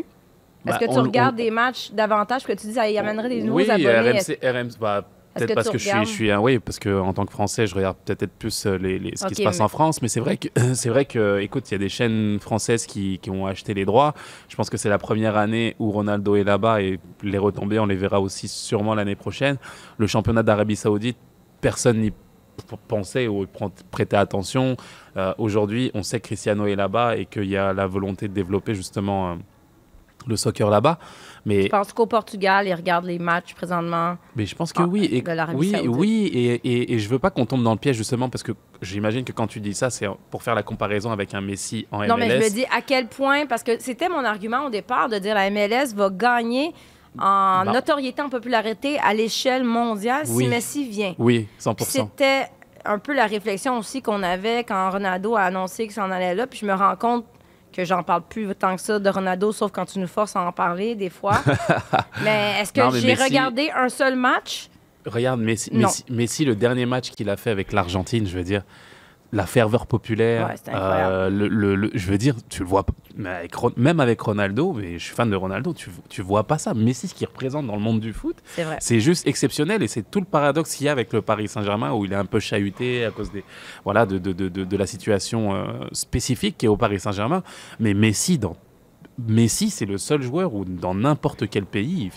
[0.68, 2.98] Est-ce Bah, que tu on- regardes on- des matchs davantage que tu dis, ça y
[2.98, 4.20] amènerait des nouveaux oui, abonnés?
[4.20, 5.04] RMC, RMC Est-ce
[5.36, 7.68] peut-être parce que je suis, je suis un, oui, parce que en tant que Français,
[7.68, 10.20] je regarde peut-être plus euh, les, les- ce qui se passe en France, mais c'est
[10.20, 13.46] vrai que c'est vrai que, écoute, il y a des chaînes françaises qui, qui ont
[13.46, 14.14] acheté les droits.
[14.50, 17.86] Je pense que c'est la première année où Ronaldo est là-bas et les retombées, on
[17.86, 19.58] les verra aussi sûrement l'année prochaine.
[19.98, 21.18] Le championnat d'Arabie Saoudite,
[21.62, 22.12] personne n'y
[22.88, 23.46] pensait ou
[23.92, 24.76] prêtait attention.
[25.16, 28.34] Euh, Aujourd'hui, on sait que Cristiano est là-bas et qu'il y a la volonté de
[28.34, 29.36] développer justement euh,
[30.28, 31.00] le soccer là-bas.
[31.50, 34.18] Mais Je pense qu'au Portugal, ils regardent les matchs présentement?
[34.36, 35.10] mais je pense que Ah, oui.
[35.12, 35.90] Et, de oui, Saoudite.
[35.96, 38.52] oui, et, et, et je veux pas qu'on tombe dans le piège justement parce que
[38.82, 42.00] j'imagine que quand tu dis ça, c'est pour faire la comparaison avec un Messi en
[42.00, 42.08] MLS.
[42.08, 45.10] Non, mais je me dis à quel point, parce que c'était mon argument au départ
[45.10, 46.74] de dire la MLS va gagner
[47.18, 47.72] en Bah.
[47.74, 50.44] notoriété, en popularité à l'échelle mondiale Oui.
[50.44, 51.16] si Messi vient.
[51.18, 51.84] Oui, Puis 100%.
[51.90, 52.46] c'était
[52.86, 56.48] un peu la réflexion aussi qu'on avait quand Ronaldo a annoncé qu'il s'en allait là.
[56.48, 57.26] Puis je me rends compte
[57.74, 60.42] que j'en parle plus tant que ça de Ronaldo, sauf quand tu nous forces à
[60.42, 61.42] en parler des fois.
[62.24, 64.70] mais est-ce que j'ai Messi- regardé un seul match?
[65.06, 65.70] Regarde Messi.
[65.74, 68.64] Messi, Messi, le dernier match qu'il a fait avec l'Argentine, je veux dire,
[69.32, 70.48] la ferveur populaire.
[70.48, 74.20] Ouais, euh, le, le- le- je veux dire, tu le vois, mais avec même avec
[74.22, 76.74] Ronaldo, mais je suis fan de Ronaldo, tu, tu vois pas ça.
[76.74, 78.36] Messi, ce qu'il représente dans le monde du foot,
[78.80, 81.94] C'est juste exceptionnel et c'est tout le paradoxe qu'il y a avec le Paris Saint-Germain
[81.94, 83.44] où il est un peu chahuté à cause des,
[83.84, 87.44] voilà, de, de, de, de- de la situation euh, spécifique qui est au Paris Saint-Germain.
[87.80, 88.58] Mais Messi, dans,
[89.28, 92.10] Messi, c'est le seul joueur où dans n'importe quel pays,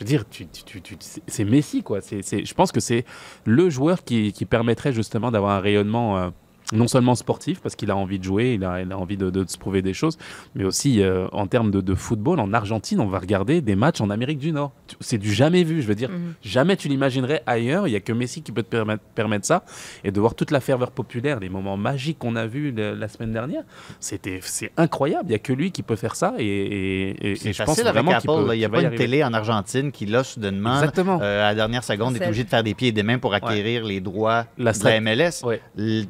[0.00, 0.80] je veux dire, tu, tu-
[1.28, 2.00] c'est- Messi quoi.
[2.00, 3.04] C'est, je pense que c'est
[3.44, 6.32] le joueur qui, qui permettrait justement d'avoir un rayonnement.
[6.72, 9.30] Non seulement sportif, parce qu'il a envie de jouer, il a, il a envie de,
[9.30, 10.16] de se prouver des choses,
[10.54, 14.00] mais aussi euh, en termes de, de football, en Argentine, on va regarder des matchs
[14.00, 14.72] en Amérique du Nord.
[15.00, 16.34] C'est du jamais vu, je veux dire, Mhm.
[16.42, 19.64] jamais tu l'imaginerais ailleurs, il n'y a que Messi qui peut te permettre, permettre ça,
[20.04, 23.08] et de voir toute la ferveur populaire, les moments magiques qu'on a vus le- la
[23.08, 23.62] semaine dernière,
[23.98, 27.30] c'était, c'est incroyable, il n'y a que lui qui peut faire ça, et, et- et-
[27.32, 28.20] et C'est je pense vraiment Apple.
[28.20, 28.54] qu'il peut.
[28.54, 29.04] Il n'y a pas une arriver.
[29.04, 31.18] télé en Argentine qui, là, soudainement, Exactement.
[31.22, 33.18] euh, à la dernière seconde, est C'est- obligé de faire des pieds et des mains
[33.18, 35.42] pour acquérir les droits La de la MLS.
[35.44, 35.60] Ouais.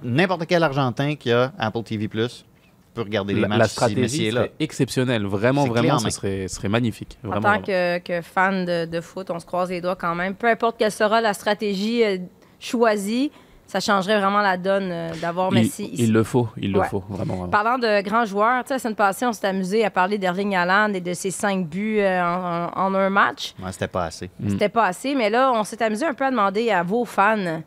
[0.02, 4.26] N'importe quel Argentin qui a Apple TV+, peut regarder les La, matchs la si stratégie
[4.26, 4.48] est là.
[4.58, 7.18] exceptionnelle, vraiment, vraiment, en ce serait, magnifique.
[7.24, 7.62] En tant vraiment.
[7.62, 10.34] que, que fan de, de foot, on se croise les doigts quand même.
[10.34, 12.18] Peu importe quelle sera la stratégie euh,
[12.58, 13.30] choisie,
[13.70, 16.02] ça changerait vraiment la donne euh, d'avoir Il, Messi ici.
[16.04, 16.82] il le faut, il Ouais.
[16.82, 17.34] le faut, vraiment.
[17.36, 17.48] vraiment.
[17.50, 20.56] Parlant de grands joueurs, tu sais, la semaine passée, on s'est amusé à parler d'Erling
[20.56, 23.54] Haaland et de ses cinq buts euh, en, un match.
[23.62, 24.28] Ouais, C'était pas assez.
[24.40, 24.48] Mm.
[24.50, 27.62] C'était pas assez, mais là, on s'est amusé un peu à demander à vos fans.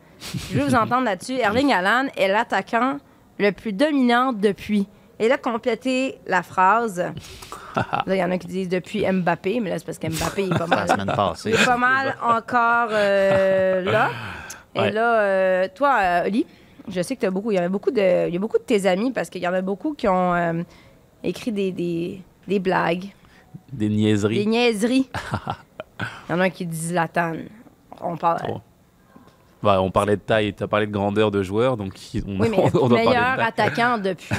[0.50, 1.34] Je veux vous entendre là-dessus.
[1.40, 2.98] Erling Haaland est l'attaquant
[3.38, 4.86] le plus dominant depuis.
[5.18, 6.98] Et là, compléter la phrase.
[7.76, 10.52] là, il y en a qui disent depuis Mbappé, mais là, c'est parce qu'Mbappé, il
[10.52, 10.86] est pas mal.
[10.88, 11.50] La semaine passée.
[11.50, 14.10] Il est pas mal encore euh, là.
[14.74, 16.46] Et là, euh, toi, euh, Oli,
[16.88, 17.50] je sais que tu as beaucoup.
[17.50, 18.28] Il y avait beaucoup de.
[18.28, 20.34] Il y a beaucoup de tes amis parce qu'il y en a beaucoup qui ont
[20.34, 20.62] euh,
[21.22, 23.06] écrit des, des, des blagues,
[23.72, 24.46] Des des niaiseries.
[24.46, 25.08] niaiseries.
[26.28, 27.34] Il y en a un qui dit Zlatan.
[28.00, 28.38] On parle.
[28.40, 28.60] Trop.
[29.62, 31.94] Bah, on parlait de taille, tu as parlé de grandeur de joueurs, donc
[32.26, 34.34] on, Oui, mais on le doit parler meilleur de attaquant depuis.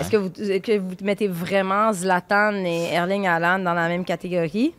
[0.00, 4.04] Est-ce que vous, est-ce que vous mettez vraiment Zlatan et Erling Haaland dans la même
[4.04, 4.72] catégorie?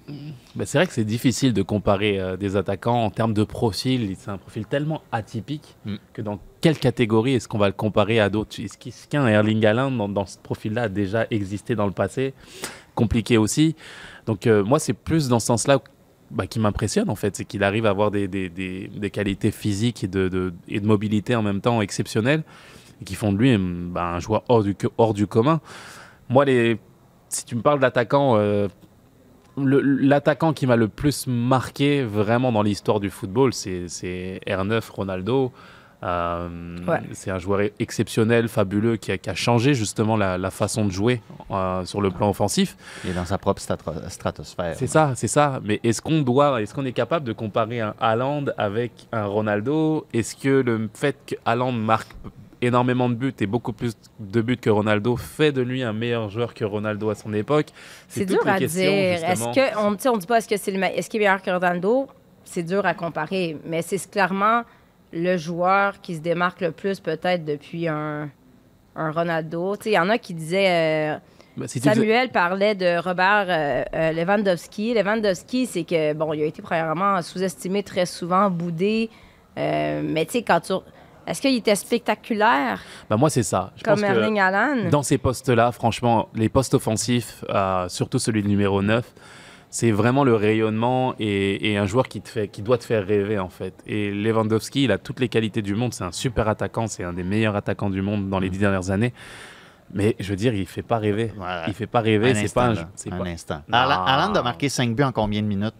[0.55, 4.15] Bah, c'est vrai que c'est difficile de comparer euh, des attaquants en termes de profil.
[4.19, 5.95] C'est un profil tellement atypique Mm.
[6.13, 8.59] que dans quelle catégorie est-ce qu'on va le comparer à d'autres?
[8.59, 12.33] Est-ce qu'un Erling Haaland dans, dans ce profil-là a déjà existé dans le passé?
[12.95, 13.75] Compliqué aussi.
[14.25, 15.79] Donc euh, moi, c'est plus dans ce sens-là
[16.31, 19.51] bah, qui m'impressionne en fait, c'est qu'il arrive à avoir des, des- des- des qualités
[19.51, 22.43] physiques et de, de- et de mobilité en même temps exceptionnelles
[23.01, 23.51] et qui font de lui
[23.95, 25.59] un joueur hors du, hors du commun.
[26.29, 26.79] Moi, les,
[27.29, 28.67] si tu me parles d'attaquant, euh,
[29.57, 35.51] l'attaquant qui m'a le plus marqué vraiment dans l'histoire du football, c'est c'est R9 Ronaldo.
[36.01, 37.01] Euh, Ouais.
[37.11, 40.91] C'est un joueur exceptionnel, fabuleux, qui a, qui a changé justement la, la façon de
[40.91, 41.21] jouer
[41.51, 42.77] euh, sur le plan offensif.
[43.03, 43.61] Il est dans sa propre
[44.07, 44.75] stratosphère.
[44.77, 45.59] C'est ça, c'est ça.
[45.63, 50.07] Mais est-ce qu'on doit, est-ce qu'on est capable de comparer un Haaland avec un Ronaldo?
[50.13, 52.15] Est-ce que le fait que Haaland marque
[52.61, 56.29] énormément de buts et beaucoup plus de buts que Ronaldo fait de lui un meilleur
[56.29, 57.67] joueur que Ronaldo à son époque
[58.07, 58.69] C'est dur à dire.
[59.31, 62.07] Est-ce que on, on dit pas est-ce que c'est est-ce qu'il est meilleur que Ronaldo?
[62.43, 64.63] C'est dur à comparer, mais c'est clairement
[65.13, 68.29] le joueur qui se démarque le plus peut-être depuis un,
[68.95, 69.75] un Ronaldo.
[69.77, 71.15] Tu sais, il y en a qui disaient.
[71.15, 74.93] euh, si faisais- Samuel parlait de Robert euh, euh, Lewandowski.
[74.93, 79.09] Lewandowski, c'est que, bon, il a été premièrement sous-estimé très souvent, boudé.
[79.55, 80.73] Mais tu sais, quand tu.
[81.29, 82.81] Est-ce qu'il était spectaculaire?
[83.09, 83.71] Bah, moi, c'est ça.
[83.77, 84.89] Je comme pense que Erling Haaland?
[84.89, 89.05] Dans ces postes-là, franchement, les postes offensifs, euh, surtout celui de numéro 9,
[89.69, 93.05] c'est vraiment le rayonnement et, et un joueur qui, te fait, qui doit te faire
[93.05, 93.75] rêver, en fait.
[93.85, 95.93] Et Lewandowski, il a toutes les qualités du monde.
[95.93, 96.87] C'est un super attaquant.
[96.87, 99.13] C'est un des meilleurs attaquants du monde dans les dix dernières années.
[99.93, 101.31] Mais je veux dire, il fait pas rêver.
[101.35, 101.65] Voilà.
[101.67, 102.33] Il fait pas rêver.
[102.33, 103.61] C'est instant, pas un, pas- instant.
[103.71, 105.73] Haaland a marqué 5 buts en combien de minutes?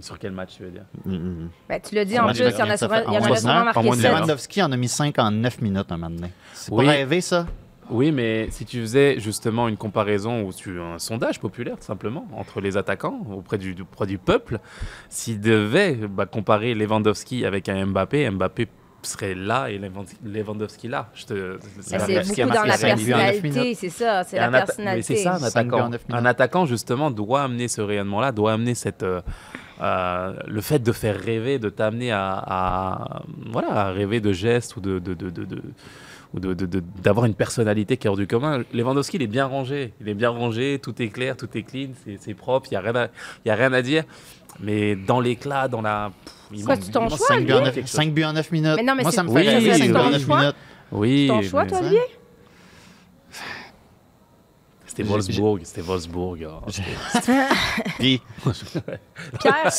[0.00, 0.84] Sur quel match, tu veux dire?
[1.04, 2.86] Mm, Ben, tu l'as dit en plus, il y en a fait?
[3.08, 3.90] il y en a marqué.
[3.90, 6.30] Lewandowski en a mis 5 en 9 minutes un moment donné.
[6.52, 6.84] C'est Oui.
[6.84, 7.46] pas rêvé, ça?
[7.88, 12.26] Oui, mais si tu faisais justement une comparaison ou tu, un sondage populaire, tout simplement,
[12.36, 14.58] entre les attaquants, auprès du, auprès du peuple,
[15.08, 18.66] s'il devait bah, comparer Lewandowski avec un Mbappé, Mbappé
[19.06, 19.80] serait là et
[20.24, 21.08] Lewandowski là.
[21.14, 25.16] Je te, C'est ce qui a beaucoup dans la personnalité, c'est ça, c'est la personnalité.
[25.16, 25.90] C'est ça, un attaquant.
[26.10, 29.20] Un attaquant, justement, doit amener ce rayonnement-là, doit amener cette, euh,
[29.82, 34.76] euh, le fait de faire rêver, de t'amener à, à- voilà, à rêver de gestes
[34.76, 35.62] ou de, de, de, de- de-
[36.34, 38.62] ou de- de- de- d'avoir une personnalité qui est hors du commun.
[38.74, 39.92] Lewandowski, il est bien rangé.
[40.00, 42.78] Il est bien rangé, tout est clair, tout est clean, c'est, c'est propre, il n'y
[42.78, 43.08] a, rien à-
[43.44, 44.04] il y a rien à dire.
[44.60, 46.10] Mais dans l'éclat, dans la...
[46.24, 47.64] pff, il quoi, c'est ton choix, 5 buts, en lui?
[47.64, 47.90] neuf- quelque chose.
[47.96, 48.72] cinq buts en 9 minutes.
[48.76, 50.40] Mais non, mais Moi, ça me Oui, fait rêver c'est 5 buts en 9 choix.
[50.40, 50.56] minutes.
[50.92, 52.00] Oui, C'est ton choix, toi, Olivier?
[54.86, 56.38] C'était Wolfsburg, c'était Wolfsburg.
[56.68, 57.32] c'était-
[57.98, 58.22] Puis,
[59.40, 59.72] Pierre,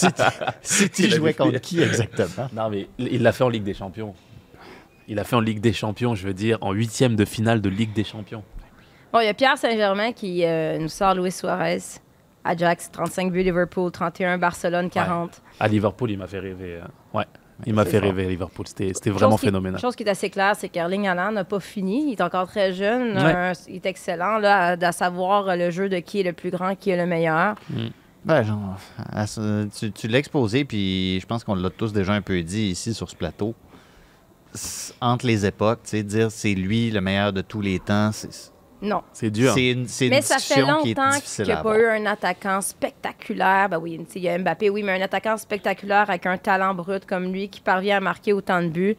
[0.61, 2.49] City jouait contre qui exactement?
[2.53, 4.13] Non, mais il il l'a fait en Ligue des Champions.
[5.07, 7.69] Il l'a fait en Ligue des Champions, je veux dire, en huitième de finale de
[7.69, 8.43] Ligue des Champions.
[9.13, 11.79] bon, il y a Pierre Saint-Germain qui euh, nous sort Luis Suarez.
[12.43, 15.41] Ajax, 35 buts, Liverpool, 31, Barcelone, 40.
[15.59, 16.75] À Liverpool, il m'a fait rêver.
[16.81, 17.25] euh, Ouais,
[17.65, 18.67] il m'a fait rêver à Liverpool.
[18.67, 19.79] C'était c'était vraiment Chose qui- phénoménal.
[19.81, 22.09] chose qui est assez claire, c'est qu'Erling Haaland n'a pas fini.
[22.09, 23.17] Il est encore très jeune.
[23.17, 23.35] Ouais.
[23.35, 26.33] euh, il est excellent là, à, à savoir euh, le jeu de qui est le
[26.33, 27.55] plus grand, qui est le meilleur.
[28.25, 28.75] Ben, genre,
[29.11, 32.67] à tu, tu l'as exposé, puis je pense qu'on l'a tous déjà un peu dit
[32.71, 33.55] ici sur ce plateau.
[35.01, 38.29] Entre les époques, tu sais, dire c'est lui le meilleur de tous les temps, c'est
[38.81, 39.01] Non.
[39.11, 39.53] C'est dur.
[39.53, 41.59] c'est une, c'est une Mais ça fait discussion qui est longtemps qu'il n'y a pas
[41.71, 41.77] avoir.
[41.77, 43.69] eu un attaquant spectaculaire.
[43.69, 47.05] Ben oui, il y a Mbappé, oui, mais un attaquant spectaculaire avec un talent brut
[47.05, 48.95] comme lui qui parvient à marquer autant de buts,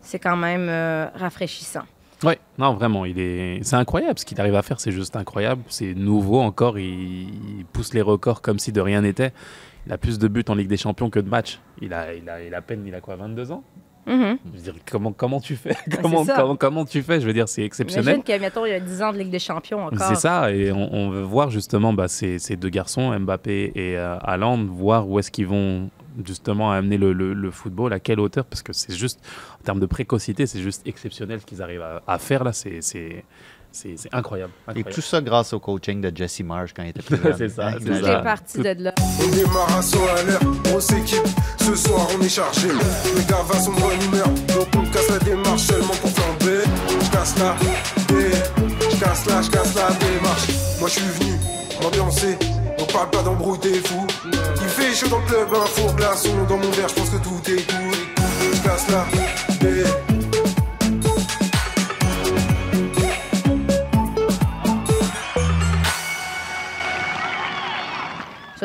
[0.00, 1.84] c'est quand même euh, rafraîchissant.
[2.22, 5.62] Ouais, non, vraiment, il est, c'est incroyable ce qu'il arrive à faire, c'est juste incroyable.
[5.68, 7.58] C'est nouveau encore, il...
[7.58, 9.32] il pousse les records comme si de rien n'était.
[9.86, 11.58] Il a plus de buts en Ligue des Champions que de matchs.
[11.80, 13.64] Il a, il a, il a à peine, il a quoi, 22 ans?
[14.06, 14.38] Mhm.
[14.44, 15.76] Je veux dire, comment, comment tu fais?
[16.02, 17.20] Comment, comment, comment tu fais?
[17.20, 18.04] Je veux dire, c'est exceptionnel.
[18.06, 20.08] Imagine qu'il y a, mettons, il y a 10 ans de Ligue des Champions encore.
[20.08, 23.96] C'est ça, et on, on veut voir justement bah, ces, ces deux garçons, Mbappé et
[23.96, 25.88] euh, Haaland, voir où est-ce qu'ils vont
[26.26, 29.20] justement amener le, le- le football, à quelle hauteur, parce que c'est juste,
[29.60, 32.82] en termes de précocité, c'est juste exceptionnel ce qu'ils arrivent à, à faire là, c'est
[32.82, 33.24] c'est-
[33.72, 34.52] c'est- incroyable.
[34.74, 37.34] Et tout ça grâce au coaching de Jesse Marsh quand il était plus jeune.
[37.36, 37.94] C'est ça, c'est.
[38.02, 38.94] C'est parti de là.
[39.22, 41.22] On démarre à saut à l'air, grosse équipe,
[41.60, 42.68] ce soir on est chargé.
[43.16, 46.62] Les gars va sont de bonne humeur, donc on casse la démarche seulement pour flamber.
[47.38, 47.54] la
[48.14, 48.32] baie.
[48.90, 50.48] Je casse la, je casse la démarche.
[50.80, 51.32] Moi je suis venu
[51.82, 52.36] m'ambiancer.
[52.78, 54.06] On parle pas d'embrouille, t'es fou.
[54.24, 57.16] Il fait chaud dans le club, un four glaçon dans mon verre, je pense que
[57.16, 57.94] tout est cool.
[58.54, 60.11] Je casse la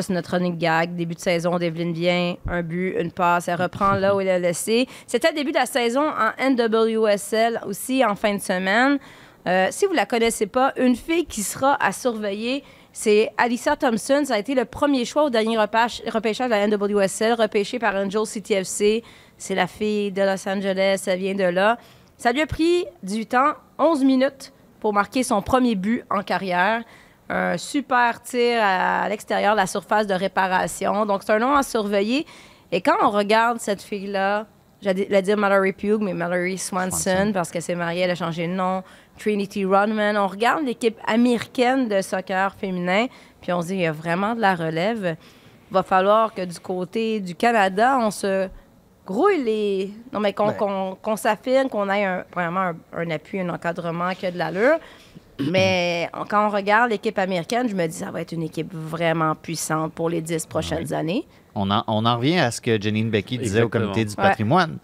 [0.02, 0.95] C'est notre running gag.
[0.95, 3.48] Début de saison, Devlin vient, un but, une passe.
[3.48, 4.88] Elle reprend là où il a laissé.
[5.08, 9.00] C'était début de la saison en NWSL aussi en fin de semaine.
[9.48, 14.24] Euh, si vous la connaissez pas, une fille qui sera à surveiller, c'est Alyssa Thompson.
[14.26, 18.24] Ça a été le premier choix au dernier repêchage de la NWSL, repêché par Angel
[18.24, 19.04] CTFC.
[19.38, 21.78] C'est la fille de Los Angeles, elle vient de là.
[22.18, 26.84] Ça lui a pris du temps, 11 minutes, pour marquer son premier but en carrière.
[27.30, 31.06] Un super tir à l'extérieur de la surface de réparation.
[31.06, 32.26] Donc, c'est un nom à surveiller.
[32.72, 34.46] Et quand on regarde cette fille-là,
[34.82, 37.32] j'allais dire Mallory Pugh, mais Mallory Swanson, Swanson.
[37.34, 38.82] parce qu'elle s'est mariée, elle a changé de nom.
[39.20, 40.16] Trinity Rodman.
[40.18, 43.08] On regarde l'équipe américaine de soccer féminin,
[43.42, 45.16] puis on se dit, il y a vraiment de la relève.
[45.70, 48.48] Il va falloir que du côté du Canada, on se
[49.06, 49.92] grouille les.
[50.14, 50.54] Non, mais qu'on Ben.
[50.54, 54.38] qu'on- qu'on s'affirme, qu'on ait un- vraiment un, un appui, un encadrement qui a de
[54.38, 54.78] l'allure.
[55.40, 59.36] Mais quand on regarde l'équipe américaine, je me dis, ça va être une équipe vraiment
[59.36, 61.26] puissante pour les dix prochaines années.
[61.56, 64.16] On en, on en revient à ce que Janine Becky disait au comité du Ouais.
[64.16, 64.78] patrimoine.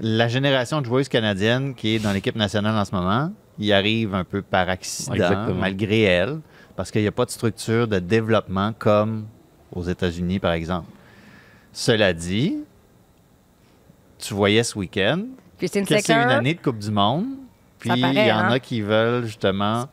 [0.00, 4.14] La génération de joueuses canadiennes qui est dans l'équipe nationale en ce moment, y arrive
[4.14, 5.54] un peu par accident, Exactement.
[5.54, 6.40] malgré elle,
[6.76, 9.26] parce qu'il n'y a pas de structure de développement comme
[9.72, 10.88] aux États-Unis, par exemple.
[11.72, 12.58] Cela dit,
[14.18, 15.22] tu voyais ce week-end
[15.58, 17.26] que c'est une année de Coupe du Monde.
[17.94, 18.50] Puis il y en hein?
[18.50, 19.86] a qui veulent justement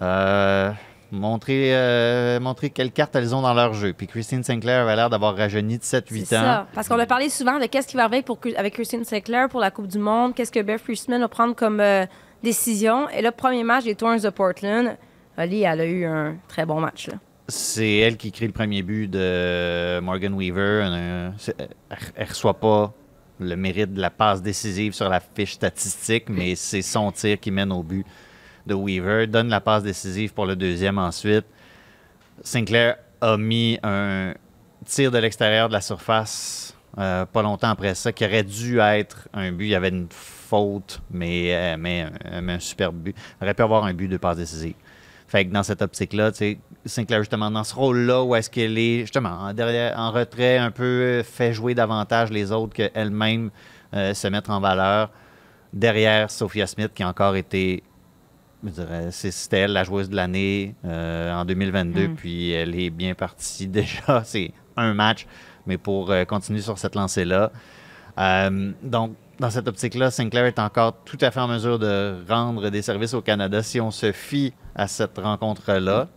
[0.00, 0.70] euh,
[1.10, 3.92] montrer, euh, montrer quelles cartes elles ont dans leur jeu.
[3.92, 6.40] Puis Christine Sinclair avait l'air d'avoir rajeuni de 7-8 c'est ans.
[6.40, 6.66] ça.
[6.74, 9.60] Parce qu'on a parlé souvent de qu'est-ce qui va arriver pour, avec Christine Sinclair pour
[9.60, 12.06] la Coupe du Monde, qu'est-ce que Beth Friesman va prendre comme euh,
[12.42, 13.08] décision.
[13.10, 14.96] Et le premier match des Twins de Portland,
[15.36, 17.08] Ali, elle a eu un très bon match.
[17.08, 17.14] Là.
[17.48, 20.84] C'est elle qui crée le premier but de Morgan Weaver.
[20.86, 21.32] Elle,
[22.16, 22.92] elle reçoit pas
[23.42, 27.50] le mérite de la passe décisive sur la fiche statistique, mais c'est son tir qui
[27.50, 28.06] mène au but
[28.66, 29.26] de Weaver.
[29.26, 31.46] Donne la passe décisive pour le deuxième ensuite.
[32.42, 34.34] Sinclair a mis un
[34.86, 39.28] tir de l'extérieur de la surface euh, pas longtemps après ça, qui aurait dû être
[39.32, 39.64] un but.
[39.64, 43.16] Il y avait une faute, mais elle met un, superbe but.
[43.40, 44.74] Elle aurait pu avoir un but de passe décisive.
[45.32, 46.30] Fait que dans cette optique-là,
[46.84, 50.70] Sinclair, justement, dans ce rôle-là, où est-ce qu'elle est, justement, en, derrière, en retrait, un
[50.70, 53.48] peu euh, fait jouer davantage les autres qu'elle-même
[53.94, 55.08] euh, se mettre en valeur.
[55.72, 57.82] Derrière Sophia Smith, qui a encore été,
[58.62, 62.90] je dirais, c'est- c'était elle la joueuse de l'année euh, en 2022, puis elle est
[62.90, 64.22] bien partie déjà.
[64.26, 65.26] C'est un match,
[65.66, 67.50] mais pour euh, continuer sur cette lancée-là.
[68.82, 72.82] Donc, dans cette optique-là, Sinclair est encore tout à fait en mesure de rendre des
[72.82, 76.08] services au Canada si on se fie à cette rencontre-là.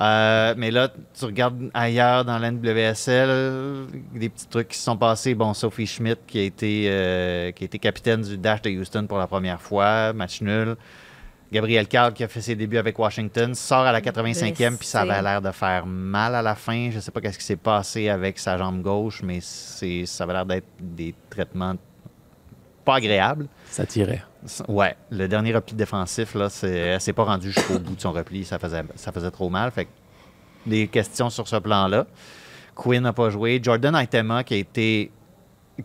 [0.00, 4.96] Euh, mais là, tu regardes ailleurs dans la NWSL, des petits trucs qui se sont
[4.96, 5.34] passés.
[5.34, 9.06] Bon, Sophie Schmidt, qui a été, euh, qui a été capitaine du Dash de Houston
[9.08, 10.76] pour la première fois, match nul.
[11.50, 15.00] Gabriel Carl, qui a fait ses débuts avec Washington, sort à la 85e, puis ça
[15.00, 16.90] avait l'air de faire mal à la fin.
[16.90, 20.24] Je ne sais pas qu'est-ce qui s'est passé avec sa jambe gauche, mais c'est, ça
[20.24, 21.74] avait l'air d'être des traitements
[22.88, 23.46] pas agréables.
[23.66, 24.22] Ça tirait.
[24.68, 28.12] Ouais, le dernier repli défensif, là, c'est, elle s'est pas rendue jusqu'au bout de son
[28.12, 28.44] repli.
[28.44, 29.70] Ça faisait, ça faisait trop mal.
[29.70, 29.90] Fait que
[30.66, 32.06] des questions sur ce plan-là.
[32.74, 33.60] Quinn n'a pas joué.
[33.62, 35.10] Jordan Aitema qui a été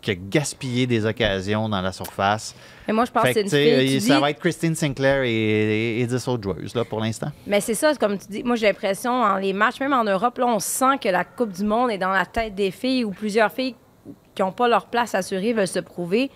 [0.02, 2.52] qui a gaspillé des occasions dans la surface.
[2.88, 4.00] Et moi, je pense que c'est une fille.
[4.00, 7.00] tu ça dis- va être Christine Sinclair et, et, et 10 autres joueuses là, pour
[7.00, 7.30] l'instant.
[7.46, 8.42] Mais c'est ça, comme tu dis.
[8.42, 11.52] Moi, j'ai l'impression, en les matchs, même en Europe, là, on sent que la Coupe
[11.52, 13.76] du Monde est dans la tête des filles ou plusieurs filles
[14.34, 16.28] qui n'ont pas leur place assurée veulent se prouver.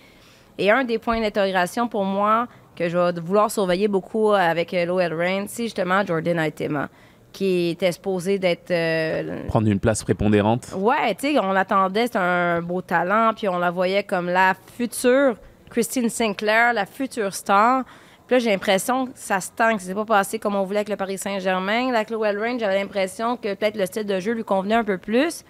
[0.59, 2.46] Et un des points d'interrogation pour moi
[2.76, 6.88] que je vais vouloir surveiller beaucoup avec euh, Loel Rain, c'est justement Jordan Aitema,
[7.32, 8.70] qui était supposé d'être.
[8.70, 10.68] euh, Prendre une place prépondérante.
[10.76, 14.54] Ouais, tu sais, on l'attendait, c'était un beau talent, puis on la voyait comme la
[14.76, 15.36] future
[15.70, 17.84] Christine Sinclair, la future star.
[18.26, 20.80] Puis là, j'ai l'impression que ça se tangue, que c'est pas passé comme on voulait
[20.80, 21.94] avec le Paris Saint-Germain.
[21.94, 24.98] Avec Chloé Range, j'avais l'impression que peut-être le style de jeu lui convenait un peu
[24.98, 25.44] plus.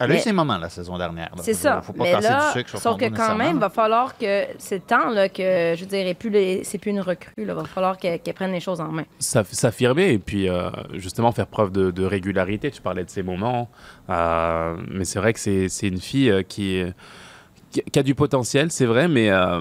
[0.00, 1.30] Elle a eu ses moments la saison dernière.
[1.42, 1.80] C'est ça.
[1.82, 4.44] Faut pas Mais là, du sucre sur sauf que quand même, il va falloir que
[4.58, 7.32] c'est le temps là, que, je dirais, plus les- c'est plus une recrue.
[7.38, 9.04] Il va falloir qu'elle qu'elle prenne les choses en main.
[9.20, 12.70] S'aff- S'affirmer et puis euh, justement faire preuve de, de régularité.
[12.70, 13.68] Tu parlais de ces moments.
[14.08, 16.82] Euh, mais c'est vrai que c'est une fille euh, qui,
[17.70, 19.60] qui, qui a du potentiel, c'est vrai, mais euh,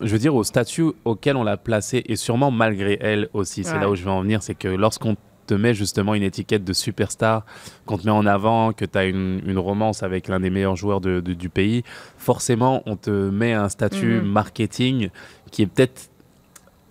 [0.00, 3.74] je veux dire, au statut auquel on l'a placée, et sûrement malgré elle aussi, c'est
[3.74, 3.80] Ouais.
[3.80, 5.16] là où je veux en venir, c'est que lorsqu'on
[5.50, 7.44] te met justement une étiquette de superstar,
[7.86, 10.76] qu'on te met en avant, que tu as une, une romance avec l'un des meilleurs
[10.76, 11.82] joueurs de- de- du pays,
[12.18, 14.26] forcément, on te met un statut Mhm.
[14.26, 15.10] marketing
[15.50, 16.08] qui est peut-être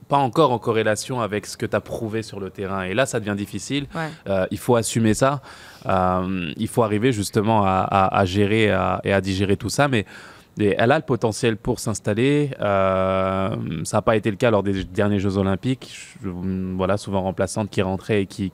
[0.09, 2.81] pas encore en corrélation avec ce que tu as prouvé sur le terrain.
[2.83, 3.85] Et là, ça devient difficile.
[3.95, 4.09] Ouais.
[4.27, 5.41] Euh, il faut assumer ça.
[5.85, 9.87] Euh, il faut arriver justement à, à- à gérer à- et à digérer tout ça.
[9.87, 10.05] Mais
[10.67, 12.51] elle a le potentiel pour s'installer.
[12.59, 16.17] Euh, ça n'a pas été le cas lors des derniers Jeux Olympiques.
[16.23, 16.29] Je-
[16.75, 18.51] voilà, souvent remplaçante qui rentrait et qui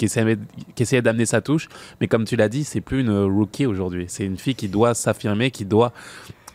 [0.00, 0.38] essayait,
[0.74, 1.68] qui essayait d'amener sa touche.
[2.00, 4.06] Mais comme tu l'as dit, c'est plus une rookie aujourd'hui.
[4.08, 5.92] C'est une fille qui doit s'affirmer, qui doit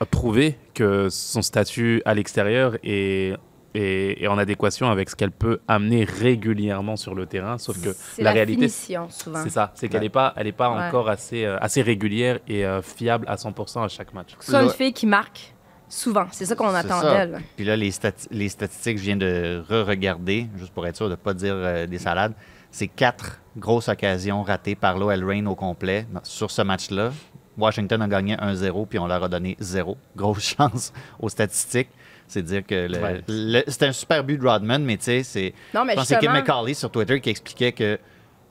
[0.09, 3.35] prouver que son statut à l'extérieur est,
[3.73, 7.57] est en adéquation avec ce qu'elle peut amener régulièrement sur le terrain.
[7.57, 9.43] Sauf que C'est la, la réalité, finition, souvent.
[9.43, 9.71] c'est ça.
[9.75, 10.87] C'est qu'elle n'est pas, elle est pas Ouais.
[10.87, 14.29] encore assez, euh, assez régulière et euh, fiable à 100% à chaque match.
[14.39, 15.53] C'est une fille qui marque
[15.87, 16.25] souvent.
[16.31, 17.41] C'est ça qu'on attend d'elle.
[17.55, 21.11] Puis là, les, stati- les statistiques, je viens de re-regarder, juste pour être sûr de
[21.11, 22.33] ne pas dire euh, des salades.
[22.71, 27.11] C'est quatre grosses occasions ratées par l'OL Reign au complet sur ce match-là.
[27.57, 29.97] Washington a gagné 1-0, puis on leur a donné 0.
[30.15, 31.89] Grosse chance aux statistiques.
[32.31, 32.87] C'est dire que
[33.27, 33.63] Ouais.
[33.67, 35.53] c'était un super but de Rodman, mais tu sais, c'est.
[35.73, 37.99] Non, mais je pense que c'est Kim justement- McCauley sur Twitter qui expliquait que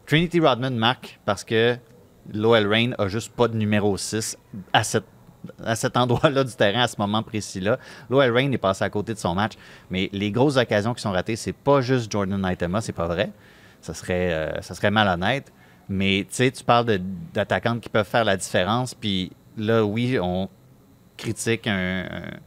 [0.07, 1.77] Trinity Rodman marque parce que
[2.35, 4.37] l'OL Reign a juste pas de numéro 6
[4.75, 5.07] à, cette,
[5.65, 7.79] à cet endroit-là du terrain, à ce moment précis-là.
[8.11, 9.53] L'OL Reign est passé à côté de son match,
[9.89, 13.31] mais les grosses occasions qui sont ratées, c'est pas juste Jordan Naitema, c'est pas vrai.
[13.81, 15.51] Ça serait, euh, ça serait malhonnête.
[15.89, 16.99] Mais tu sais, tu parles
[17.33, 20.51] d'attaquantes qui peuvent faire la différence, puis là, oui, on
[21.17, 22.39] critique un, un-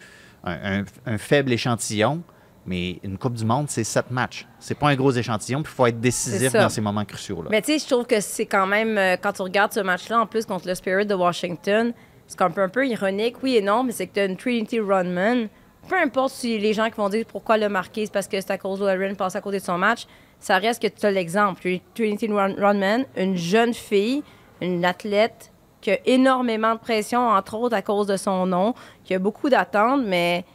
[0.52, 2.22] un- un faible échantillon,
[2.66, 4.48] mais une Coupe du Monde, c'est sept matchs.
[4.60, 7.50] C'est pas un gros échantillon, puis il faut être décisif dans ces moments cruciaux-là.
[7.52, 10.22] Mais tu sais, je trouve que c'est quand même, euh, quand tu regardes ce match-là,
[10.22, 11.94] en plus contre le Spirit de Washington,
[12.28, 14.38] c'est un peu, un peu ironique, oui et non, mais c'est que tu as une
[14.38, 15.50] Trinity Rodman.
[15.89, 18.52] Peu importe si les gens qui vont dire pourquoi le marquer, c'est parce que c'est
[18.52, 18.82] à cause
[19.18, 20.06] passe à côté de son match,
[20.39, 21.62] ça reste que tu as l'exemple.
[21.94, 24.24] Trinity Rodman, une jeune fille,
[24.62, 25.52] une athlète
[25.84, 28.73] qui a énormément de pression, entre autres à cause de son nom,
[29.03, 30.45] qui a beaucoup d'attentes, mais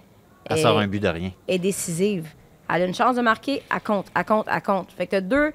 [0.47, 1.31] Elle est- sort un but de rien.
[1.47, 2.29] est décisive.
[2.73, 4.91] Elle a une chance de marquer, elle compte, elle compte, elle compte.
[4.93, 5.53] Fait que deux,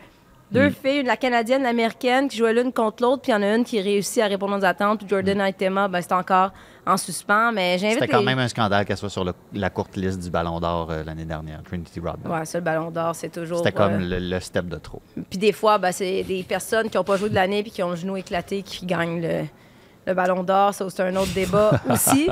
[0.51, 0.73] deux Mm.
[0.73, 3.63] filles, la canadienne, l'américaine, qui jouaient l'une contre l'autre, puis il y en a une
[3.63, 6.51] qui réussit à répondre aux attentes, puis Jordan Aitema, ben, c'est encore
[6.85, 7.99] en suspens, mais j'invite Mm.
[8.01, 10.59] C'était quand les- même un scandale qu'elle soit sur le- la courte liste du Ballon
[10.59, 12.31] d'Or euh, l'année dernière, Trinity Rodman.
[12.39, 13.59] Ouais, ça, le ballon d'or, c'est toujours...
[13.59, 15.01] C'était comme euh, le, le step de trop.
[15.29, 17.81] Puis des fois, ben, c'est des personnes qui n'ont pas joué de l'année puis qui
[17.81, 19.45] ont le genou éclaté qui gagnent le,
[20.05, 20.73] le ballon d'or.
[20.73, 22.29] Ça, c'est un autre débat aussi.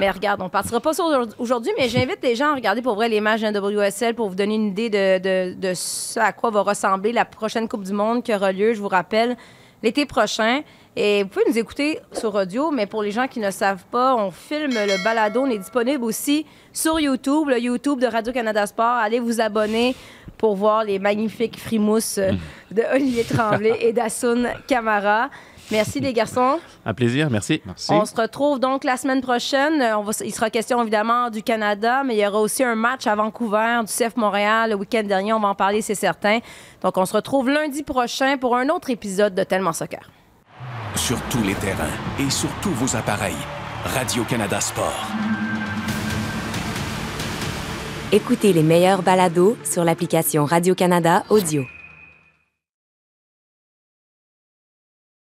[0.00, 1.04] Mais regarde, on ne partira pas ça
[1.38, 4.34] aujourd'hui- mais j'invite les gens à regarder pour vrai les matchs de WSL pour vous
[4.34, 7.92] donner une idée de, de- de ce à quoi va ressembler la prochaine Coupe du
[7.92, 9.36] Monde qui aura lieu, je vous rappelle,
[9.82, 10.62] l'été prochain.
[10.94, 14.14] Et vous pouvez nous écouter sur audio, mais pour les gens qui ne savent pas,
[14.14, 15.40] on filme le balado.
[15.40, 18.98] On est disponible aussi sur YouTube, le YouTube de Radio-Canada Sport.
[19.00, 19.96] Allez vous abonner
[20.36, 22.32] pour voir les magnifiques frimousses euh,
[22.70, 25.30] de Olivier Tremblay et d'Assoun Camara.
[25.70, 26.58] Merci les garçons.
[26.84, 27.62] Un plaisir, merci.
[27.88, 29.80] On se retrouve donc la semaine prochaine.
[29.80, 32.74] Euh, On va, il sera question évidemment du Canada, mais il y aura aussi un
[32.74, 35.32] match à Vancouver du CF Montréal le week-end dernier.
[35.32, 36.40] On va en parler, c'est certain.
[36.82, 40.10] Donc on se retrouve lundi prochain pour un autre épisode de Tellement Soccer.
[40.94, 41.84] Sur tous les terrains
[42.18, 43.34] et sur tous vos appareils.
[43.84, 45.06] Radio-Canada Sport.
[48.12, 51.64] Écoutez les meilleurs balados sur l'application Radio-Canada Audio.